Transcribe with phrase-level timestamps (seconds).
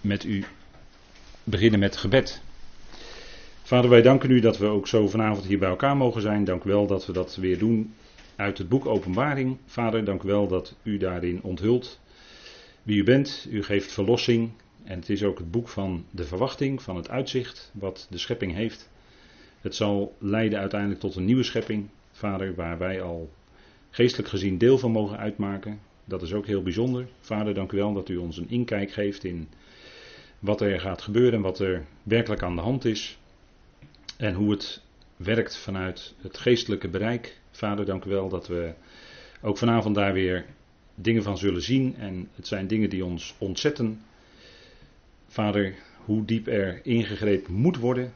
[0.00, 0.44] met u
[1.44, 2.42] beginnen met gebed.
[3.62, 6.44] Vader, wij danken u dat we ook zo vanavond hier bij elkaar mogen zijn.
[6.44, 7.94] Dank u wel dat we dat weer doen
[8.36, 9.56] uit het boek Openbaring.
[9.66, 12.00] Vader, dank u wel dat u daarin onthult
[12.82, 13.46] wie u bent.
[13.50, 14.50] U geeft verlossing.
[14.84, 18.54] En het is ook het boek van de verwachting, van het uitzicht wat de schepping
[18.54, 18.90] heeft.
[19.60, 23.30] Het zal leiden uiteindelijk tot een nieuwe schepping, Vader, waar wij al
[23.90, 25.80] geestelijk gezien deel van mogen uitmaken.
[26.04, 27.08] Dat is ook heel bijzonder.
[27.20, 29.48] Vader, dank u wel dat u ons een inkijk geeft in
[30.40, 33.18] wat er gaat gebeuren en wat er werkelijk aan de hand is.
[34.16, 34.82] En hoe het
[35.16, 37.40] werkt vanuit het geestelijke bereik.
[37.50, 38.72] Vader, dank u wel dat we
[39.42, 40.46] ook vanavond daar weer
[40.94, 41.96] dingen van zullen zien.
[41.96, 44.02] En het zijn dingen die ons ontzetten.
[45.26, 45.74] Vader,
[46.04, 48.12] hoe diep er ingegrepen moet worden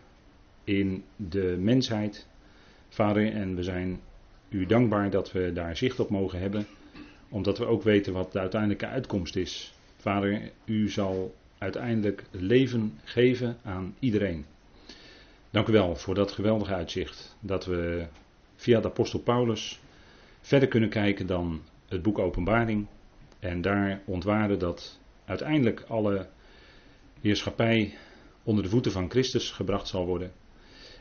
[0.64, 2.26] in de mensheid.
[2.88, 4.00] Vader, en we zijn
[4.48, 6.66] u dankbaar dat we daar zicht op mogen hebben,
[7.28, 9.74] omdat we ook weten wat de uiteindelijke uitkomst is.
[9.96, 11.34] Vader, u zal
[11.64, 14.44] uiteindelijk leven geven aan iedereen.
[15.50, 17.36] Dank u wel voor dat geweldige uitzicht.
[17.40, 18.06] Dat we
[18.56, 19.80] via de apostel Paulus
[20.40, 22.86] verder kunnen kijken dan het boek Openbaring.
[23.38, 26.28] En daar ontwaren dat uiteindelijk alle
[27.20, 27.96] heerschappij
[28.42, 30.32] onder de voeten van Christus gebracht zal worden.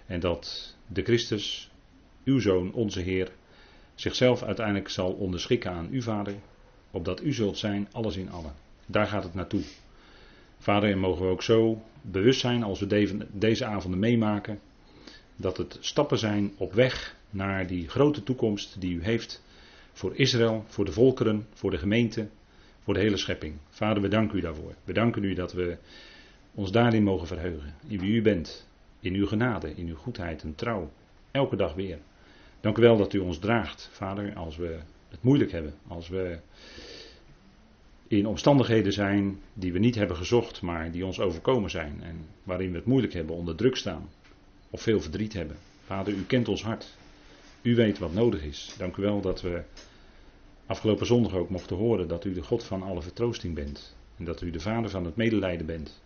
[0.05, 1.71] En dat de Christus,
[2.23, 3.31] uw Zoon, onze Heer,
[3.95, 6.35] zichzelf uiteindelijk zal onderschikken aan uw Vader,
[6.91, 8.53] opdat u zult zijn alles in allen.
[8.85, 9.63] Daar gaat het naartoe.
[10.63, 14.59] Vader, en mogen we ook zo bewust zijn als we deze avonden meemaken,
[15.35, 19.43] dat het stappen zijn op weg naar die grote toekomst die u heeft
[19.91, 22.27] voor Israël, voor de volkeren, voor de gemeente,
[22.79, 23.55] voor de hele schepping.
[23.69, 24.73] Vader, we danken u daarvoor.
[24.83, 25.77] We danken u dat we
[26.53, 28.67] ons daarin mogen verheugen, in wie u bent,
[28.99, 30.91] in uw genade, in uw goedheid en trouw,
[31.31, 31.97] elke dag weer.
[32.61, 36.39] Dank u wel dat u ons draagt, Vader, als we het moeilijk hebben, als we
[38.17, 42.71] in omstandigheden zijn die we niet hebben gezocht, maar die ons overkomen zijn en waarin
[42.71, 44.09] we het moeilijk hebben, onder druk staan
[44.69, 45.57] of veel verdriet hebben.
[45.85, 46.97] Vader, u kent ons hart.
[47.61, 48.75] U weet wat nodig is.
[48.77, 49.61] Dank u wel dat we
[50.65, 54.41] afgelopen zondag ook mochten horen dat u de God van alle vertroosting bent en dat
[54.41, 56.01] u de Vader van het medelijden bent.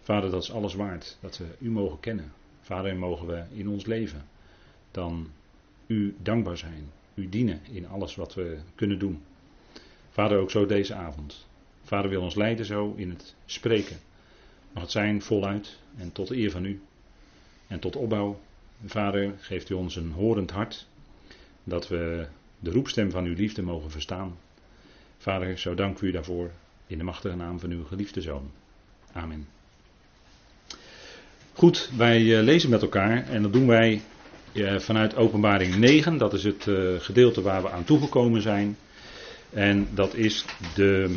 [0.00, 2.32] Vader, dat is alles waard dat we u mogen kennen.
[2.60, 4.24] Vader, mogen we in ons leven
[4.90, 5.30] dan
[5.86, 9.22] u dankbaar zijn, u dienen in alles wat we kunnen doen.
[10.16, 11.46] Vader, ook zo deze avond.
[11.82, 13.96] Vader wil ons leiden zo in het spreken.
[14.72, 16.80] Mag het zijn voluit en tot eer van u
[17.66, 18.40] en tot opbouw.
[18.84, 20.86] Vader, geeft u ons een horend hart,
[21.64, 22.26] dat we
[22.58, 24.36] de roepstem van uw liefde mogen verstaan.
[25.18, 26.50] Vader, zo dank u daarvoor
[26.86, 28.50] in de machtige naam van uw geliefde Zoon.
[29.12, 29.48] Amen.
[31.52, 34.02] Goed, wij eh, lezen met elkaar en dat doen wij
[34.52, 36.18] eh, vanuit Openbaring 9.
[36.18, 38.76] Dat is het eh, gedeelte waar we aan toegekomen zijn.
[39.52, 41.16] En dat is de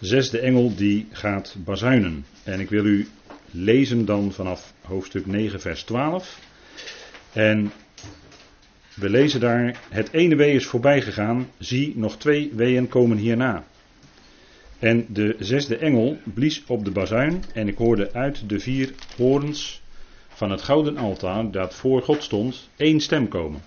[0.00, 2.26] zesde engel die gaat bazuinen.
[2.42, 3.08] En ik wil u
[3.50, 6.40] lezen dan vanaf hoofdstuk 9, vers 12.
[7.32, 7.72] En
[8.94, 13.64] we lezen daar: Het ene wee is voorbij gegaan, zie, nog twee weeën komen hierna.
[14.78, 19.82] En de zesde engel blies op de bazuin en ik hoorde uit de vier horens
[20.28, 23.62] van het gouden altaar dat voor God stond één stem komen.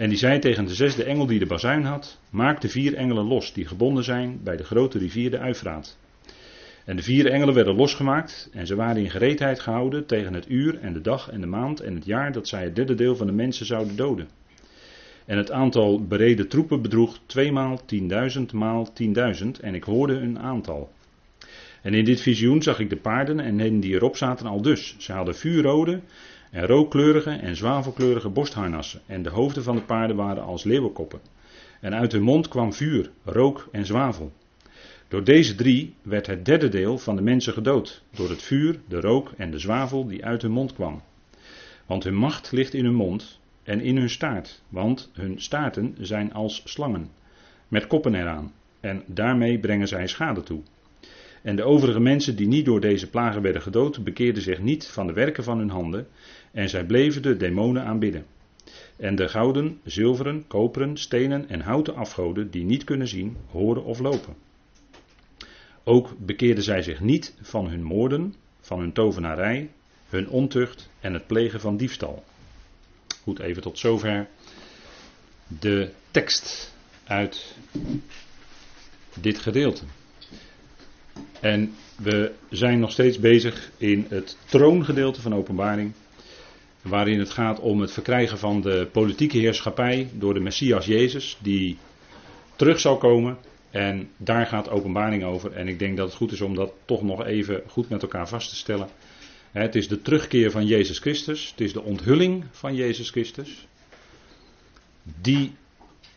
[0.00, 3.24] En die zei tegen de zesde engel die de bazuin had: Maak de vier engelen
[3.24, 5.98] los die gebonden zijn bij de grote rivier de Uifraat.
[6.84, 10.78] En de vier engelen werden losgemaakt en ze waren in gereedheid gehouden tegen het uur
[10.78, 13.26] en de dag en de maand en het jaar dat zij het derde deel van
[13.26, 14.28] de mensen zouden doden.
[15.26, 20.92] En het aantal bereden troepen bedroeg tweemaal tienduizend maal tienduizend en ik hoorde een aantal.
[21.82, 24.94] En in dit visioen zag ik de paarden en hen die erop zaten al dus.
[24.98, 26.00] Ze hadden vuurrode
[26.50, 31.20] en rookkleurige en zwavelkleurige borstharnassen en de hoofden van de paarden waren als leeuwenkoppen.
[31.80, 34.32] En uit hun mond kwam vuur, rook en zwavel.
[35.08, 39.00] Door deze drie werd het derde deel van de mensen gedood, door het vuur, de
[39.00, 41.02] rook en de zwavel die uit hun mond kwam.
[41.86, 46.32] Want hun macht ligt in hun mond en in hun staart, want hun staarten zijn
[46.32, 47.10] als slangen,
[47.68, 50.62] met koppen eraan, en daarmee brengen zij schade toe.
[51.42, 55.06] En de overige mensen die niet door deze plagen werden gedood, bekeerden zich niet van
[55.06, 56.08] de werken van hun handen,
[56.52, 58.26] en zij bleven de demonen aanbidden.
[58.96, 63.98] En de gouden, zilveren, koperen, stenen en houten afgoden die niet kunnen zien, horen of
[63.98, 64.34] lopen.
[65.84, 69.70] Ook bekeerden zij zich niet van hun moorden, van hun tovenarij,
[70.08, 72.24] hun ontucht en het plegen van diefstal.
[73.22, 74.28] Goed, even tot zover
[75.46, 77.56] de tekst uit
[79.20, 79.84] dit gedeelte.
[81.40, 85.92] En we zijn nog steeds bezig in het troongedeelte van openbaring.
[86.82, 91.38] Waarin het gaat om het verkrijgen van de politieke heerschappij door de Messias Jezus.
[91.40, 91.78] Die
[92.56, 93.38] terug zal komen
[93.70, 95.52] En daar gaat openbaring over.
[95.52, 98.28] En ik denk dat het goed is om dat toch nog even goed met elkaar
[98.28, 98.88] vast te stellen.
[99.50, 101.50] Het is de terugkeer van Jezus Christus.
[101.50, 103.66] Het is de onthulling van Jezus Christus.
[105.20, 105.52] Die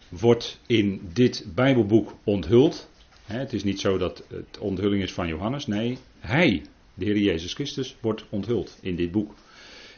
[0.09, 2.89] wordt in dit Bijbelboek onthuld.
[3.23, 5.67] Het is niet zo dat het onthulling is van Johannes.
[5.67, 6.61] Nee, hij,
[6.93, 9.35] de Heer Jezus Christus, wordt onthuld in dit boek.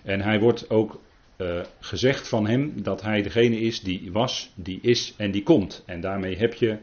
[0.04, 1.00] En hij wordt ook
[1.38, 5.83] uh, gezegd van hem dat hij degene is die was, die is en die komt.
[5.86, 6.77] En daarmee heb je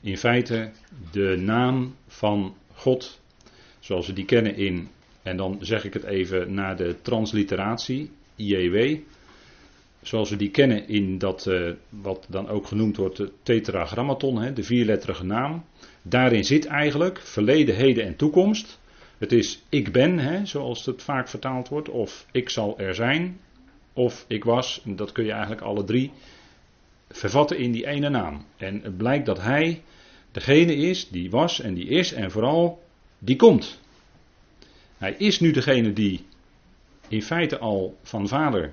[0.00, 0.70] in feite
[1.10, 3.20] de naam van God,
[3.80, 4.88] zoals we die kennen in,
[5.22, 8.98] en dan zeg ik het even naar de transliteratie, IEW,
[10.02, 14.52] zoals we die kennen in dat, uh, wat dan ook genoemd wordt, de tetragrammaton, hè,
[14.52, 15.64] de vierletterige naam.
[16.02, 18.80] Daarin zit eigenlijk verleden, heden en toekomst.
[19.18, 23.40] Het is ik ben, hè, zoals het vaak vertaald wordt, of ik zal er zijn,
[23.92, 24.82] of ik was.
[24.84, 26.10] Dat kun je eigenlijk alle drie
[27.08, 28.44] vervatten in die ene naam.
[28.56, 29.82] En het blijkt dat hij
[30.32, 32.82] degene is die was en die is en vooral
[33.18, 33.80] die komt.
[34.98, 36.24] Hij is nu degene die
[37.08, 38.72] in feite al van vader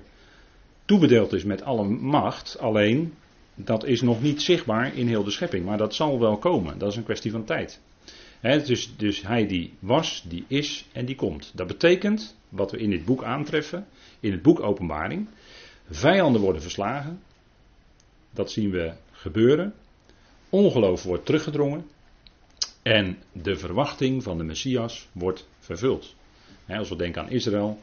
[0.90, 3.14] toebedeeld is met alle macht, alleen
[3.54, 6.78] dat is nog niet zichtbaar in heel de schepping, maar dat zal wel komen.
[6.78, 7.80] Dat is een kwestie van tijd.
[8.40, 11.52] He, dus, dus hij die was, die is en die komt.
[11.54, 13.86] Dat betekent, wat we in dit boek aantreffen,
[14.20, 15.28] in het boek Openbaring,
[15.90, 17.20] vijanden worden verslagen.
[18.30, 19.74] Dat zien we gebeuren.
[20.48, 21.86] Ongeloof wordt teruggedrongen.
[22.82, 26.14] En de verwachting van de Messias wordt vervuld.
[26.66, 27.78] als we denken aan Israël,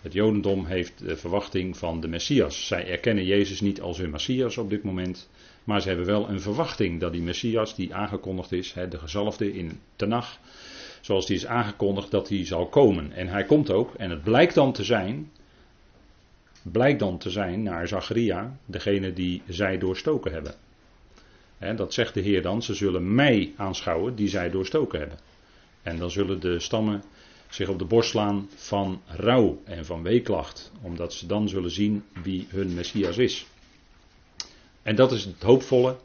[0.00, 2.66] het Jodendom heeft de verwachting van de Messias.
[2.66, 5.28] Zij erkennen Jezus niet als hun Messias op dit moment.
[5.64, 9.80] Maar ze hebben wel een verwachting dat die Messias die aangekondigd is, de gezalfde in
[9.96, 10.38] Tenach,
[11.00, 13.12] zoals die is aangekondigd, dat hij zal komen.
[13.12, 13.94] En hij komt ook.
[13.94, 15.30] En het blijkt dan te zijn,
[16.62, 20.54] blijkt dan te zijn naar Zacharia, degene die zij doorstoken hebben.
[21.76, 25.18] dat zegt de Heer dan, ze zullen mij aanschouwen die zij doorstoken hebben.
[25.82, 27.02] En dan zullen de stammen
[27.48, 32.04] zich op de borst slaan van rouw en van weeklacht, omdat ze dan zullen zien
[32.22, 33.46] wie hun Messias is.
[34.82, 35.96] En dat is het hoopvolle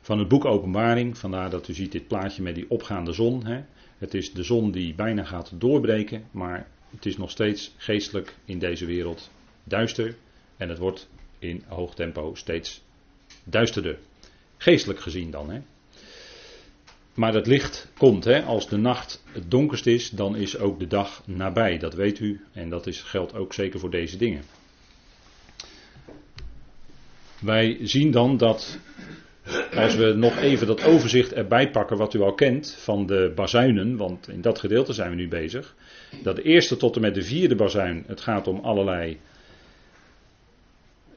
[0.00, 3.46] van het boek Openbaring, vandaar dat u ziet dit plaatje met die opgaande zon.
[3.46, 3.64] Hè.
[3.98, 8.58] Het is de zon die bijna gaat doorbreken, maar het is nog steeds geestelijk in
[8.58, 9.30] deze wereld
[9.64, 10.16] duister
[10.56, 11.08] en het wordt
[11.38, 12.82] in hoog tempo steeds
[13.44, 13.98] duisterder.
[14.56, 15.50] Geestelijk gezien dan.
[15.50, 15.60] Hè.
[17.14, 20.86] Maar dat licht komt, hè, als de nacht het donkerst is, dan is ook de
[20.86, 21.78] dag nabij.
[21.78, 24.42] Dat weet u en dat is, geldt ook zeker voor deze dingen.
[27.40, 28.78] Wij zien dan dat,
[29.74, 33.96] als we nog even dat overzicht erbij pakken wat u al kent van de bazuinen,
[33.96, 35.74] want in dat gedeelte zijn we nu bezig.
[36.22, 39.18] Dat de eerste tot en met de vierde bazuin, het gaat om allerlei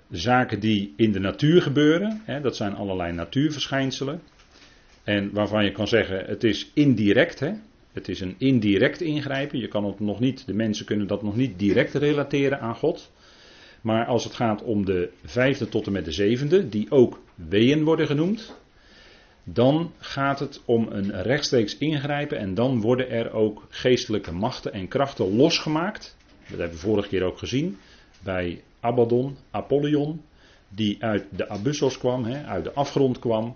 [0.09, 2.21] zaken die in de natuur gebeuren.
[2.25, 4.21] Hè, dat zijn allerlei natuurverschijnselen.
[5.07, 7.39] En waarvan je kan zeggen, het is indirect.
[7.39, 7.53] Hè?
[7.93, 9.59] Het is een indirect ingrijpen.
[9.59, 13.11] Je kan het nog niet, de mensen kunnen dat nog niet direct relateren aan God.
[13.81, 17.83] Maar als het gaat om de vijfde tot en met de zevende, die ook weeën
[17.83, 18.55] worden genoemd,
[19.43, 24.87] dan gaat het om een rechtstreeks ingrijpen en dan worden er ook geestelijke machten en
[24.87, 26.17] krachten losgemaakt.
[26.49, 27.77] Dat hebben we vorige keer ook gezien
[28.23, 30.21] bij Abaddon, Apollyon,
[30.69, 33.55] die uit de abyssos kwam, hè, uit de afgrond kwam.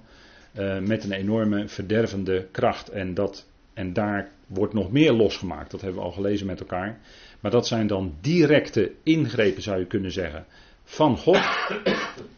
[0.53, 2.89] Eh, met een enorme verdervende kracht.
[2.89, 5.71] En, dat, en daar wordt nog meer losgemaakt.
[5.71, 6.99] Dat hebben we al gelezen met elkaar.
[7.39, 10.45] Maar dat zijn dan directe ingrepen, zou je kunnen zeggen,
[10.83, 11.39] van God.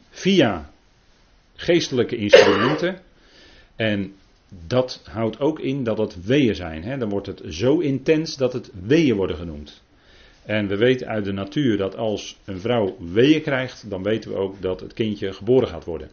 [0.10, 0.70] Via
[1.56, 3.00] geestelijke instrumenten.
[3.76, 4.14] En
[4.68, 6.84] dat houdt ook in dat het weeën zijn.
[6.84, 6.98] Hè?
[6.98, 9.82] Dan wordt het zo intens dat het weeën worden genoemd.
[10.46, 14.38] En we weten uit de natuur dat als een vrouw weeën krijgt, dan weten we
[14.38, 16.10] ook dat het kindje geboren gaat worden.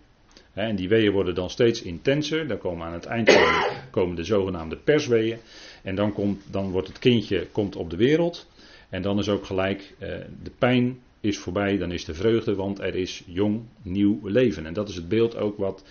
[0.55, 2.47] En die weeën worden dan steeds intenser.
[2.47, 3.27] Dan komen aan het eind
[4.17, 5.39] de zogenaamde persweeën.
[5.83, 8.47] En dan, komt, dan wordt het kindje komt op de wereld.
[8.89, 10.09] En dan is ook gelijk eh,
[10.43, 11.79] de pijn is voorbij.
[11.79, 14.67] Dan is de vreugde, want er is jong, nieuw leven.
[14.67, 15.85] En dat is het beeld ook wat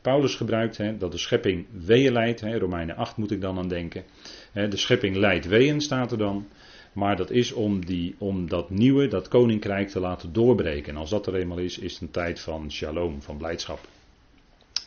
[0.00, 0.76] Paulus gebruikt.
[0.76, 2.40] Hè, dat de schepping weeën leidt.
[2.40, 4.04] Hè, Romeinen 8 moet ik dan aan denken.
[4.52, 6.46] Hè, de schepping leidt weeën, staat er dan.
[6.92, 10.92] Maar dat is om, die, om dat nieuwe, dat koninkrijk te laten doorbreken.
[10.92, 13.80] En als dat er eenmaal is, is het een tijd van shalom, van blijdschap.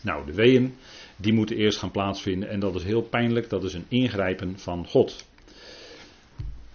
[0.01, 0.75] Nou, de weeën,
[1.15, 4.87] die moeten eerst gaan plaatsvinden en dat is heel pijnlijk, dat is een ingrijpen van
[4.87, 5.27] God.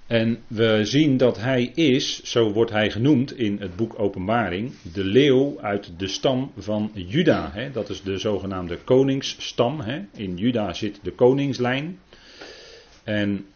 [0.06, 5.04] En we zien dat hij is, zo wordt hij genoemd in het boek Openbaring, de
[5.04, 7.50] leeuw uit de stam van Juda.
[7.52, 7.70] Hè?
[7.70, 9.80] Dat is de zogenaamde koningsstam.
[9.80, 10.02] Hè?
[10.16, 11.98] In Juda zit de koningslijn.
[13.04, 13.46] En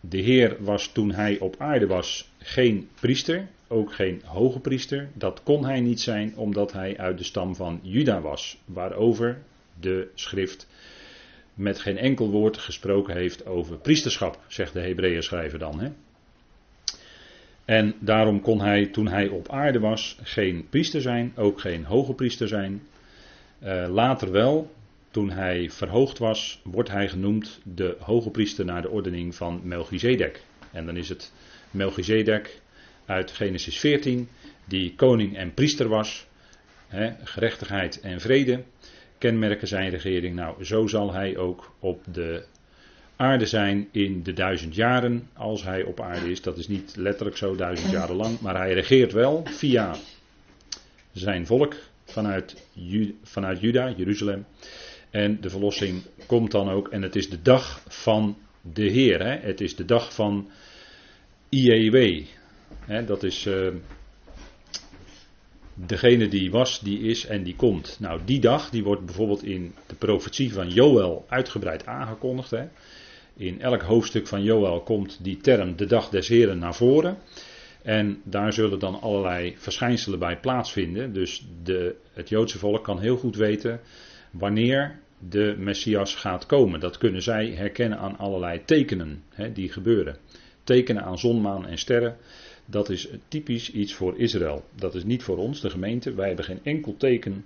[0.00, 5.08] de Heer was toen hij op aarde was geen priester, ook geen hoge priester.
[5.14, 9.42] Dat kon hij niet zijn omdat hij uit de stam van Juda was, waarover
[9.80, 10.68] de schrift
[11.54, 15.80] met geen enkel woord gesproken heeft over priesterschap, zegt de Hebreeën schrijver dan.
[15.80, 15.90] Hè?
[17.64, 22.14] En daarom kon hij toen hij op aarde was geen priester zijn, ook geen hoge
[22.14, 22.82] priester zijn.
[23.62, 24.70] Uh, later wel,
[25.10, 30.42] toen hij verhoogd was, wordt hij genoemd de hoge priester naar de ordening van Melchizedek.
[30.72, 31.32] En dan is het
[31.70, 32.59] Melchizedek
[33.10, 34.28] uit Genesis 14,
[34.64, 36.26] die koning en priester was.
[37.24, 38.62] Gerechtigheid en vrede
[39.18, 40.34] kenmerken zijn regering.
[40.34, 42.44] Nou, zo zal hij ook op de
[43.16, 46.42] aarde zijn in de duizend jaren als hij op aarde is.
[46.42, 49.96] Dat is niet letterlijk zo duizend jaren lang, maar hij regeert wel via
[51.12, 52.68] zijn volk vanuit,
[53.22, 54.46] vanuit Juda, Jeruzalem.
[55.10, 59.42] En de verlossing komt dan ook en het is de dag van de Heer.
[59.42, 60.50] Het is de dag van
[61.48, 62.24] IEW.
[63.06, 63.68] Dat is uh,
[65.74, 67.96] degene die was, die is en die komt.
[68.00, 72.54] Nou, die dag die wordt bijvoorbeeld in de profetie van Joël uitgebreid aangekondigd.
[73.36, 77.18] In elk hoofdstuk van Joël komt die term de dag des Heren naar voren.
[77.82, 81.12] En daar zullen dan allerlei verschijnselen bij plaatsvinden.
[81.12, 83.80] Dus de, het Joodse volk kan heel goed weten
[84.30, 84.98] wanneer
[85.28, 86.80] de Messias gaat komen.
[86.80, 89.22] Dat kunnen zij herkennen aan allerlei tekenen
[89.52, 90.16] die gebeuren.
[90.64, 92.16] Tekenen aan zon, maan en sterren.
[92.70, 94.64] Dat is typisch iets voor Israël.
[94.74, 96.14] Dat is niet voor ons, de gemeente.
[96.14, 97.44] Wij hebben geen enkel teken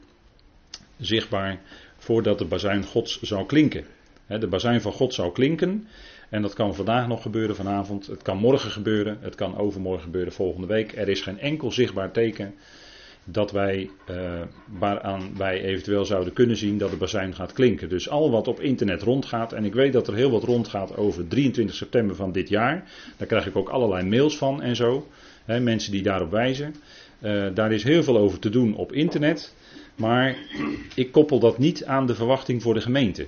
[0.99, 1.61] zichtbaar
[1.97, 3.85] voordat de bazuin Gods zou klinken.
[4.27, 5.87] De bazuin van God zou klinken.
[6.31, 8.07] En dat kan vandaag nog gebeuren vanavond.
[8.07, 9.19] Het kan morgen gebeuren.
[9.21, 10.97] Het kan overmorgen gebeuren volgende week.
[10.97, 12.55] Er is geen enkel zichtbaar teken
[13.25, 14.17] dat wij, uh,
[14.79, 17.89] waaraan wij eventueel zouden kunnen zien dat de bazuin gaat klinken.
[17.89, 21.29] Dus al wat op internet rondgaat, en ik weet dat er heel wat rondgaat over
[21.29, 25.07] 23 september van dit jaar, daar krijg ik ook allerlei mails van en zo,
[25.45, 26.75] hè, mensen die daarop wijzen.
[27.23, 29.55] Uh, daar is heel veel over te doen op internet,
[29.97, 30.37] maar
[30.95, 33.27] ik koppel dat niet aan de verwachting voor de gemeente.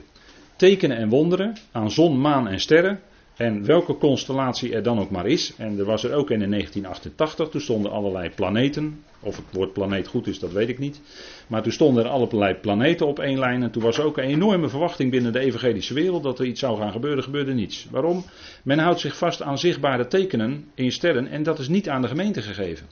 [0.57, 3.01] Tekenen en wonderen, aan zon, maan en sterren,
[3.37, 6.51] en welke constellatie er dan ook maar is, en er was er ook in in
[6.51, 11.01] 1988, toen stonden allerlei planeten, of het woord planeet goed is, dat weet ik niet.
[11.47, 14.69] Maar toen stonden er allerlei planeten op één lijn en toen was ook een enorme
[14.69, 17.87] verwachting binnen de evangelische wereld dat er iets zou gaan gebeuren, gebeurde niets.
[17.91, 18.25] Waarom?
[18.63, 22.09] Men houdt zich vast aan zichtbare tekenen in sterren en dat is niet aan de
[22.09, 22.87] gemeente gegeven.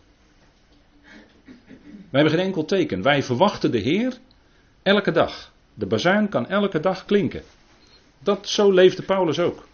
[2.11, 3.03] Wij hebben geen enkel teken.
[3.03, 4.19] Wij verwachten de Heer
[4.83, 5.53] elke dag.
[5.75, 7.43] De bazuin kan elke dag klinken.
[8.19, 9.67] Dat, zo leefde Paulus ook.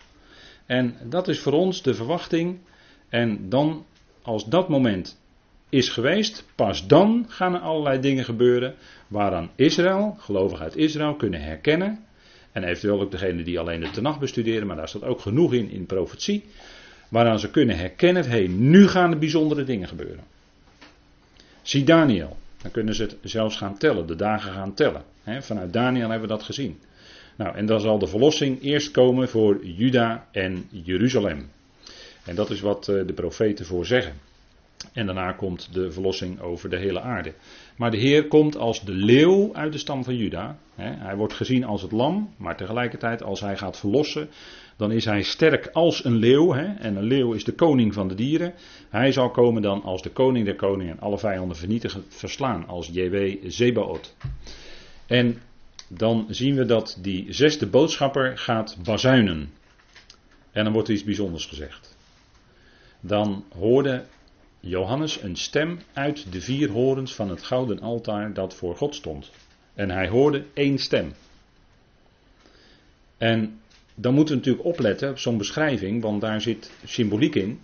[0.70, 2.58] En dat is voor ons de verwachting.
[3.08, 3.84] En dan,
[4.22, 5.20] als dat moment
[5.68, 8.74] is geweest, pas dan gaan er allerlei dingen gebeuren
[9.08, 12.04] waaraan Israël, gelovigen uit Israël, kunnen herkennen.
[12.52, 15.70] En eventueel ook degene die alleen de tenag bestuderen, maar daar staat ook genoeg in
[15.70, 16.44] in profetie.
[17.08, 20.24] Waaraan ze kunnen herkennen, hé, hey, nu gaan er bijzondere dingen gebeuren.
[21.62, 25.02] Zie Daniel, dan kunnen ze het zelfs gaan tellen, de dagen gaan tellen.
[25.24, 26.78] vanuit Daniel hebben we dat gezien.
[27.40, 31.50] Nou, en dan zal de verlossing eerst komen voor Juda en Jeruzalem.
[32.24, 34.12] En dat is wat eh, de profeten voor zeggen.
[34.92, 37.32] En daarna komt de verlossing over de hele aarde.
[37.76, 40.58] Maar de Heer komt als de leeuw uit de stam van Juda.
[40.74, 44.28] Hij wordt gezien als het lam, maar tegelijkertijd als hij gaat verlossen,
[44.76, 46.54] dan is hij sterk als een leeuw.
[46.54, 48.54] En een leeuw is de koning van de dieren.
[48.88, 52.90] Hij zal komen dan als de koning der koningen en alle vijanden vernietigen, verslaan als
[52.92, 54.16] JW Zebaot.
[55.06, 55.40] En
[55.92, 59.52] dan zien we dat die zesde boodschapper gaat bazuinen.
[60.50, 61.96] En dan wordt er iets bijzonders gezegd.
[63.00, 64.04] Dan hoorde
[64.60, 69.30] Johannes een stem uit de vier horens van het gouden altaar dat voor God stond.
[69.74, 71.12] En hij hoorde één stem.
[73.18, 73.60] En
[73.94, 77.60] dan moeten we natuurlijk opletten op zo'n beschrijving, want daar zit symboliek in.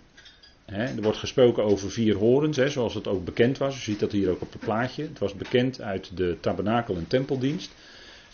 [0.65, 3.75] er wordt gesproken over vier horens, zoals het ook bekend was.
[3.75, 5.03] U ziet dat hier ook op het plaatje.
[5.03, 7.71] Het was bekend uit de tabernakel- en tempeldienst.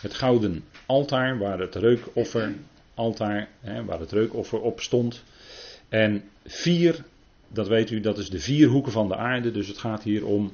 [0.03, 2.53] Het gouden altaar waar het reukoffer,
[2.93, 3.47] altaar,
[3.85, 5.23] waar het reukoffer op stond.
[5.89, 7.03] En vier
[7.53, 9.51] dat weet u, dat is de vier hoeken van de aarde.
[9.51, 10.53] Dus het gaat hier om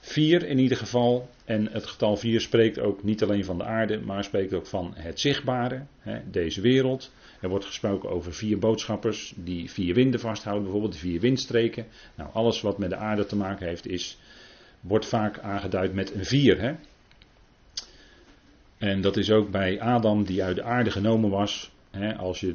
[0.00, 1.28] vier in ieder geval.
[1.44, 4.92] En het getal vier spreekt ook niet alleen van de aarde, maar spreekt ook van
[4.94, 7.12] het zichtbare, hè, deze wereld.
[7.40, 11.86] Er wordt gesproken over vier boodschappers die vier winden vasthouden, bijvoorbeeld de vier windstreken.
[12.14, 14.18] Nou, alles wat met de aarde te maken heeft, is,
[14.80, 16.60] wordt vaak aangeduid met een vier.
[16.60, 16.74] Hè.
[18.78, 21.70] En dat is ook bij Adam, die uit de aarde genomen was.
[21.90, 22.54] Hè, als je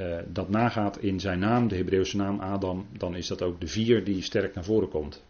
[0.00, 3.66] uh, dat nagaat in zijn naam, de Hebreeuwse naam Adam, dan is dat ook de
[3.66, 5.22] vier die sterk naar voren komt.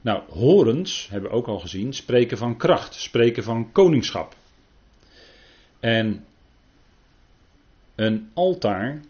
[0.00, 4.36] Nou, horens, hebben we ook al gezien, spreken van kracht, spreken van koningschap.
[5.80, 6.24] En
[7.94, 9.00] een altaar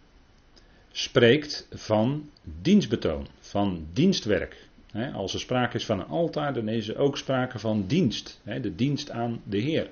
[0.92, 4.66] spreekt van dienstbetoon, van dienstwerk.
[5.14, 8.74] als er sprake is van een altaar, dan is er ook sprake van dienst, de
[8.74, 9.90] dienst aan de Heer.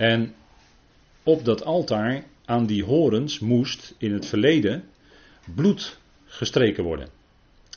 [0.00, 0.34] En
[1.22, 4.84] op dat altaar aan die horens moest in het verleden
[5.54, 7.08] bloed gestreken worden.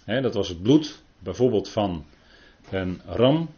[0.06, 2.06] dat was het bloed bijvoorbeeld van
[2.70, 3.50] een ram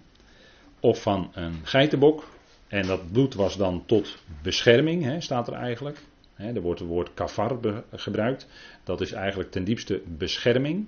[0.80, 2.28] of van een geitenbok.
[2.68, 6.00] En dat bloed was dan tot bescherming, staat er eigenlijk.
[6.36, 7.60] er wordt het woord kafar
[7.92, 8.48] gebruikt.
[8.84, 10.88] Dat is eigenlijk ten diepste bescherming.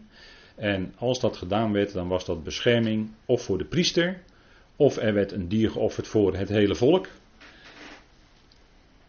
[0.56, 4.22] En als dat gedaan werd, dan was dat bescherming of voor de priester,
[4.76, 7.08] of er werd een dier geofferd voor het hele volk.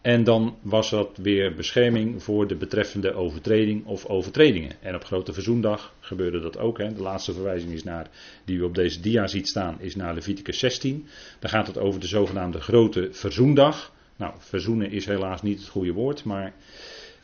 [0.01, 4.71] En dan was dat weer bescherming voor de betreffende overtreding of overtredingen.
[4.81, 6.77] En op Grote Verzoendag gebeurde dat ook.
[6.77, 6.93] Hè.
[6.93, 8.09] De laatste verwijzing is naar,
[8.45, 11.07] die u op deze dia ziet staan, is naar Leviticus 16.
[11.39, 13.93] Daar gaat het over de zogenaamde Grote Verzoendag.
[14.15, 16.53] Nou, verzoenen is helaas niet het goede woord, maar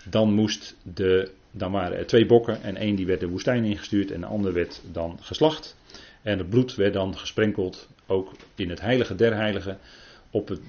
[0.09, 4.11] dan, moest de, dan waren er twee bokken en één die werd de woestijn ingestuurd
[4.11, 5.75] en de ander werd dan geslacht.
[6.21, 9.79] En het bloed werd dan gesprenkeld, ook in het heilige der heiligen,
[10.35, 10.61] op het,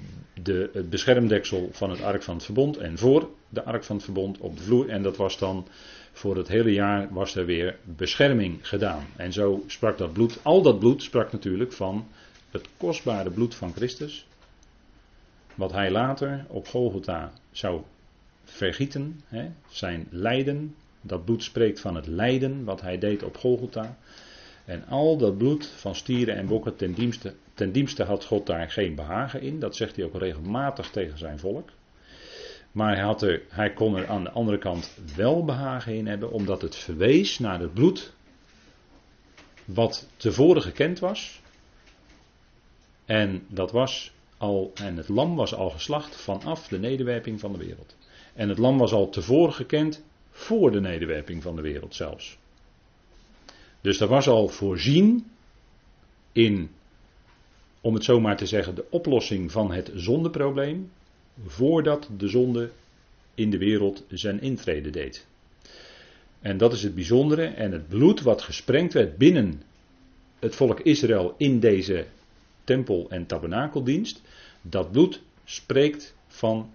[0.43, 4.05] de, het beschermdeksel van het ark van het verbond en voor de ark van het
[4.05, 4.89] verbond op de vloer.
[4.89, 5.67] En dat was dan
[6.13, 9.07] voor het hele jaar was er weer bescherming gedaan.
[9.17, 12.07] En zo sprak dat bloed, al dat bloed sprak natuurlijk van
[12.51, 14.27] het kostbare bloed van Christus.
[15.55, 17.83] Wat hij later op Golgotha zou
[18.45, 20.75] vergieten, hè, zijn lijden.
[21.01, 23.97] Dat bloed spreekt van het lijden wat hij deed op Golgotha.
[24.65, 28.71] En al dat bloed van stieren en bokken, ten dienste, ten dienste had God daar
[28.71, 29.61] geen behagen in.
[29.61, 31.71] Dat zegt hij ook regelmatig tegen zijn volk.
[32.73, 36.31] Maar hij, had er, hij kon er aan de andere kant wel behagen in hebben,
[36.31, 38.13] omdat het verwees naar het bloed
[39.65, 41.41] wat tevoren gekend was.
[43.05, 47.59] En dat was al, en het lam was al geslacht vanaf de nederwerping van de
[47.59, 47.97] wereld.
[48.35, 52.39] En het lam was al tevoren gekend voor de nederwerping van de wereld zelfs.
[53.81, 55.31] Dus er was al voorzien
[56.33, 56.71] in,
[57.87, 60.91] om het zo maar te zeggen, de oplossing van het zondeprobleem,
[61.47, 62.71] voordat de zonde
[63.35, 65.27] in de wereld zijn intrede deed.
[66.41, 67.45] En dat is het bijzondere.
[67.45, 69.63] En het bloed wat gesprengd werd binnen
[70.39, 72.07] het volk Israël in deze
[72.65, 74.23] tempel- en tabernakeldienst,
[74.63, 76.71] dat bloed spreekt van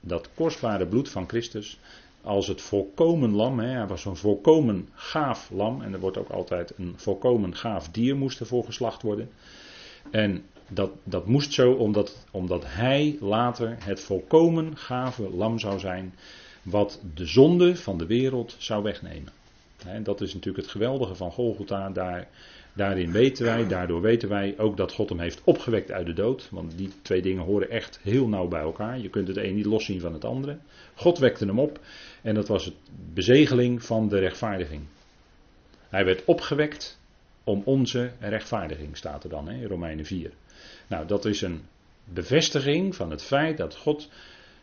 [0.00, 1.78] dat kostbare bloed van Christus
[2.22, 3.58] als het volkomen lam.
[3.58, 5.82] Hè, hij was een volkomen gaaf lam.
[5.82, 9.30] En er wordt ook altijd een volkomen gaaf dier moest ervoor geslacht worden.
[10.10, 16.14] En dat, dat moest zo omdat, omdat hij later het volkomen gave lam zou zijn.
[16.62, 19.32] Wat de zonde van de wereld zou wegnemen.
[19.84, 21.90] Hè, dat is natuurlijk het geweldige van Golgotha.
[21.90, 22.28] Daar
[22.78, 26.48] Daarin weten wij, daardoor weten wij ook dat God hem heeft opgewekt uit de dood.
[26.50, 28.98] Want die twee dingen horen echt heel nauw bij elkaar.
[28.98, 30.58] Je kunt het een niet loszien van het andere.
[30.94, 31.80] God wekte hem op
[32.22, 32.72] en dat was de
[33.14, 34.82] bezegeling van de rechtvaardiging.
[35.88, 36.98] Hij werd opgewekt
[37.48, 40.30] om onze rechtvaardiging, staat er dan in Romeinen 4.
[40.86, 41.62] Nou, dat is een
[42.04, 44.08] bevestiging van het feit dat God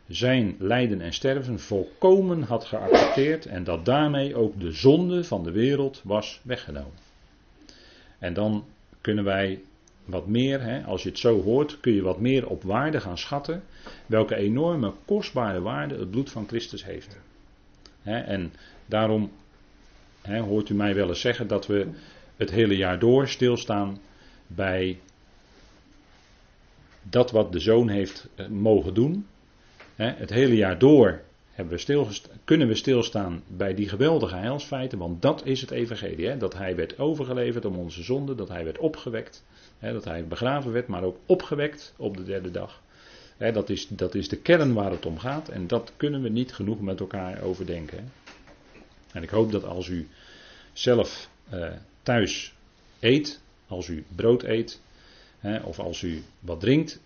[0.07, 5.51] zijn lijden en sterven volkomen had geaccepteerd en dat daarmee ook de zonde van de
[5.51, 6.93] wereld was weggenomen.
[8.19, 8.65] En dan
[9.01, 9.61] kunnen wij
[10.05, 13.17] wat meer, hè, als je het zo hoort, kun je wat meer op waarde gaan
[13.17, 13.63] schatten.
[14.05, 17.17] Welke enorme kostbare waarde het bloed van Christus heeft.
[18.01, 18.53] Hè, en
[18.85, 19.31] daarom
[20.21, 21.87] hè, hoort u mij wel eens zeggen dat we
[22.37, 23.99] het hele jaar door stilstaan
[24.47, 24.99] bij
[27.01, 29.27] dat wat de zoon heeft eh, mogen doen.
[29.95, 31.21] het hele jaar door
[31.55, 32.07] we
[32.43, 36.37] kunnen we stilstaan bij die geweldige heilsfeiten, want dat is het evangelie.
[36.37, 39.43] Dat hij werd overgeleverd om onze zonde, dat hij werd opgewekt,
[39.79, 42.81] dat hij begraven werd, maar ook opgewekt op de derde dag.
[43.37, 46.53] Dat, is, dat is de kern waar het om gaat en dat kunnen we niet
[46.53, 48.11] genoeg met elkaar overdenken.
[49.11, 50.07] En ik hoop dat als u
[50.73, 51.67] zelf uh,
[52.05, 52.53] thuis
[52.99, 54.81] eet, als u brood eet,
[55.63, 56.99] of als u wat drinkt,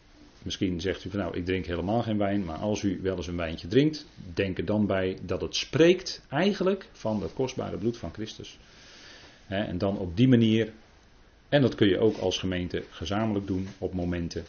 [0.43, 3.27] Misschien zegt u van nou, ik drink helemaal geen wijn, maar als u wel eens
[3.27, 7.97] een wijntje drinkt, denk er dan bij dat het spreekt eigenlijk van het kostbare bloed
[7.97, 8.57] van Christus.
[9.47, 10.71] en dan op die manier,
[11.49, 14.45] en dat kun je ook als gemeente gezamenlijk doen op momenten,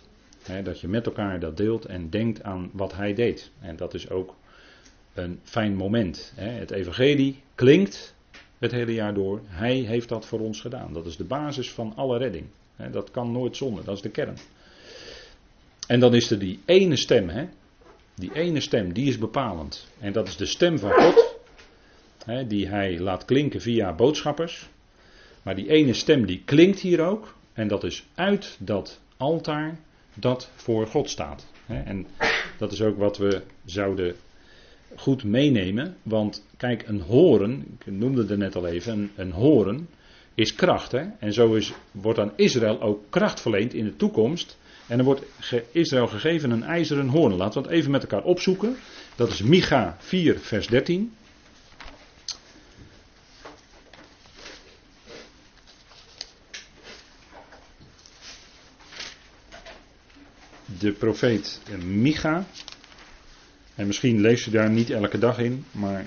[0.64, 3.50] dat je met elkaar dat deelt en denkt aan wat hij deed.
[3.60, 4.34] En dat is ook
[5.14, 6.32] een fijn moment.
[6.34, 8.14] het evangelie klinkt
[8.60, 10.92] het hele jaar door, hij heeft dat voor ons gedaan.
[10.92, 12.46] Dat is de basis van alle redding.
[12.90, 14.36] dat kan nooit zonder, dat is de kern.
[15.86, 17.48] En dan is er die ene stem, hè?
[18.14, 19.88] Die ene stem, die is bepalend.
[19.98, 21.36] En dat is de stem van God,
[22.24, 24.68] hè, die hij laat klinken via boodschappers.
[25.42, 27.34] Maar die ene stem die klinkt hier ook.
[27.52, 29.78] En dat is uit dat altaar
[30.14, 31.46] dat voor God staat.
[31.66, 32.06] En
[32.58, 34.16] dat is ook wat we zouden
[34.96, 35.96] goed meenemen.
[36.02, 39.88] Want kijk, een horen, ik noemde het net al even, een, een horen
[40.34, 40.92] is kracht.
[40.92, 41.02] Hè?
[41.18, 45.24] En zo is, wordt aan Israël ook kracht verleend in de toekomst En er wordt
[45.72, 47.34] Israël gegeven een ijzeren hoorn.
[47.34, 48.76] Laten we het even met elkaar opzoeken.
[49.16, 51.12] Dat is Micha 4, vers 13.
[60.78, 62.46] De profeet Micha.
[63.80, 66.06] En misschien leest u daar niet elke dag in, maar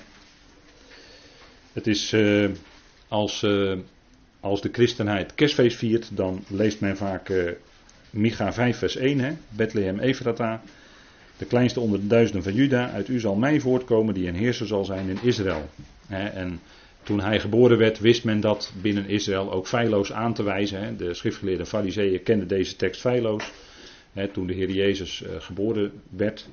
[1.72, 2.50] het is uh,
[3.08, 3.78] als, uh,
[4.40, 7.50] als de christenheid kerstfeest viert, dan leest men vaak uh,
[8.10, 9.32] Micha 5 vers 1, hè?
[9.48, 10.62] Bethlehem Efrata.
[11.36, 14.66] De kleinste onder de duizenden van Juda, uit u zal mij voortkomen die een heerser
[14.66, 15.68] zal zijn in Israël.
[16.08, 16.60] En
[17.02, 20.80] toen hij geboren werd, wist men dat binnen Israël ook feilloos aan te wijzen.
[20.84, 20.96] Hè?
[20.96, 23.52] De schriftgeleerde fariseeën kenden deze tekst feilloos.
[24.32, 26.46] Toen de Heer Jezus geboren werd,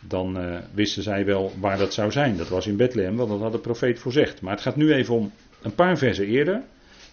[0.00, 2.36] dan uh, wisten zij wel waar dat zou zijn.
[2.36, 4.40] Dat was in Bethlehem, want dat had de profeet voorzegd.
[4.40, 5.32] Maar het gaat nu even om
[5.62, 6.62] een paar versen eerder.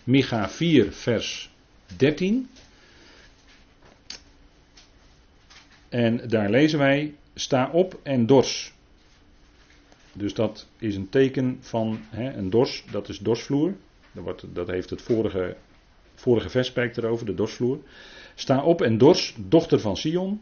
[0.03, 1.49] Micha 4, vers
[1.97, 2.49] 13.
[5.89, 8.73] En daar lezen wij: Sta op en dors.
[10.13, 13.73] Dus dat is een teken van hè, een dors, dat is dorsvloer.
[14.11, 15.55] Dat, wordt, dat heeft het vorige,
[16.15, 17.79] vorige vers erover, de dorsvloer.
[18.35, 20.41] Sta op en dors, dochter van Sion.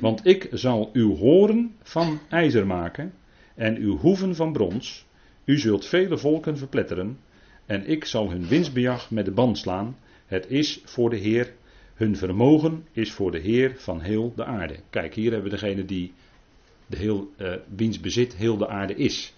[0.00, 3.12] Want ik zal uw horen van ijzer maken
[3.54, 5.06] en uw hoeven van brons.
[5.44, 7.18] U zult vele volken verpletteren
[7.66, 9.96] en ik zal hun winstbejag met de band slaan.
[10.26, 11.52] Het is voor de Heer,
[11.94, 14.76] hun vermogen is voor de Heer van heel de aarde.
[14.90, 16.12] Kijk, hier hebben we degene die
[16.86, 19.34] de heel, uh, wiens bezit heel de aarde is.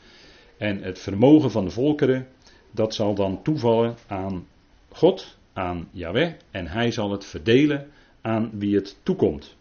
[0.56, 2.26] En het vermogen van de volkeren,
[2.70, 4.46] dat zal dan toevallen aan
[4.88, 7.90] God, aan Yahweh, en hij zal het verdelen
[8.20, 9.56] aan wie het toekomt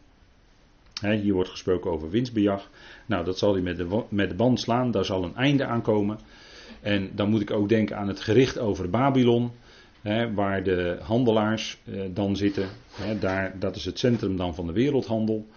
[1.02, 2.70] hier wordt gesproken over winstbejag.
[3.06, 4.92] Nou, dat zal hij met de, met de band slaan.
[4.92, 6.20] Daar zal een einde aan komen.
[6.82, 9.52] En dan moet ik ook denken aan het gericht over Babylon.
[10.36, 12.68] waar de handelaars eh, dan zitten.
[13.20, 15.48] daar, dat is het centrum dan van de wereldhandel.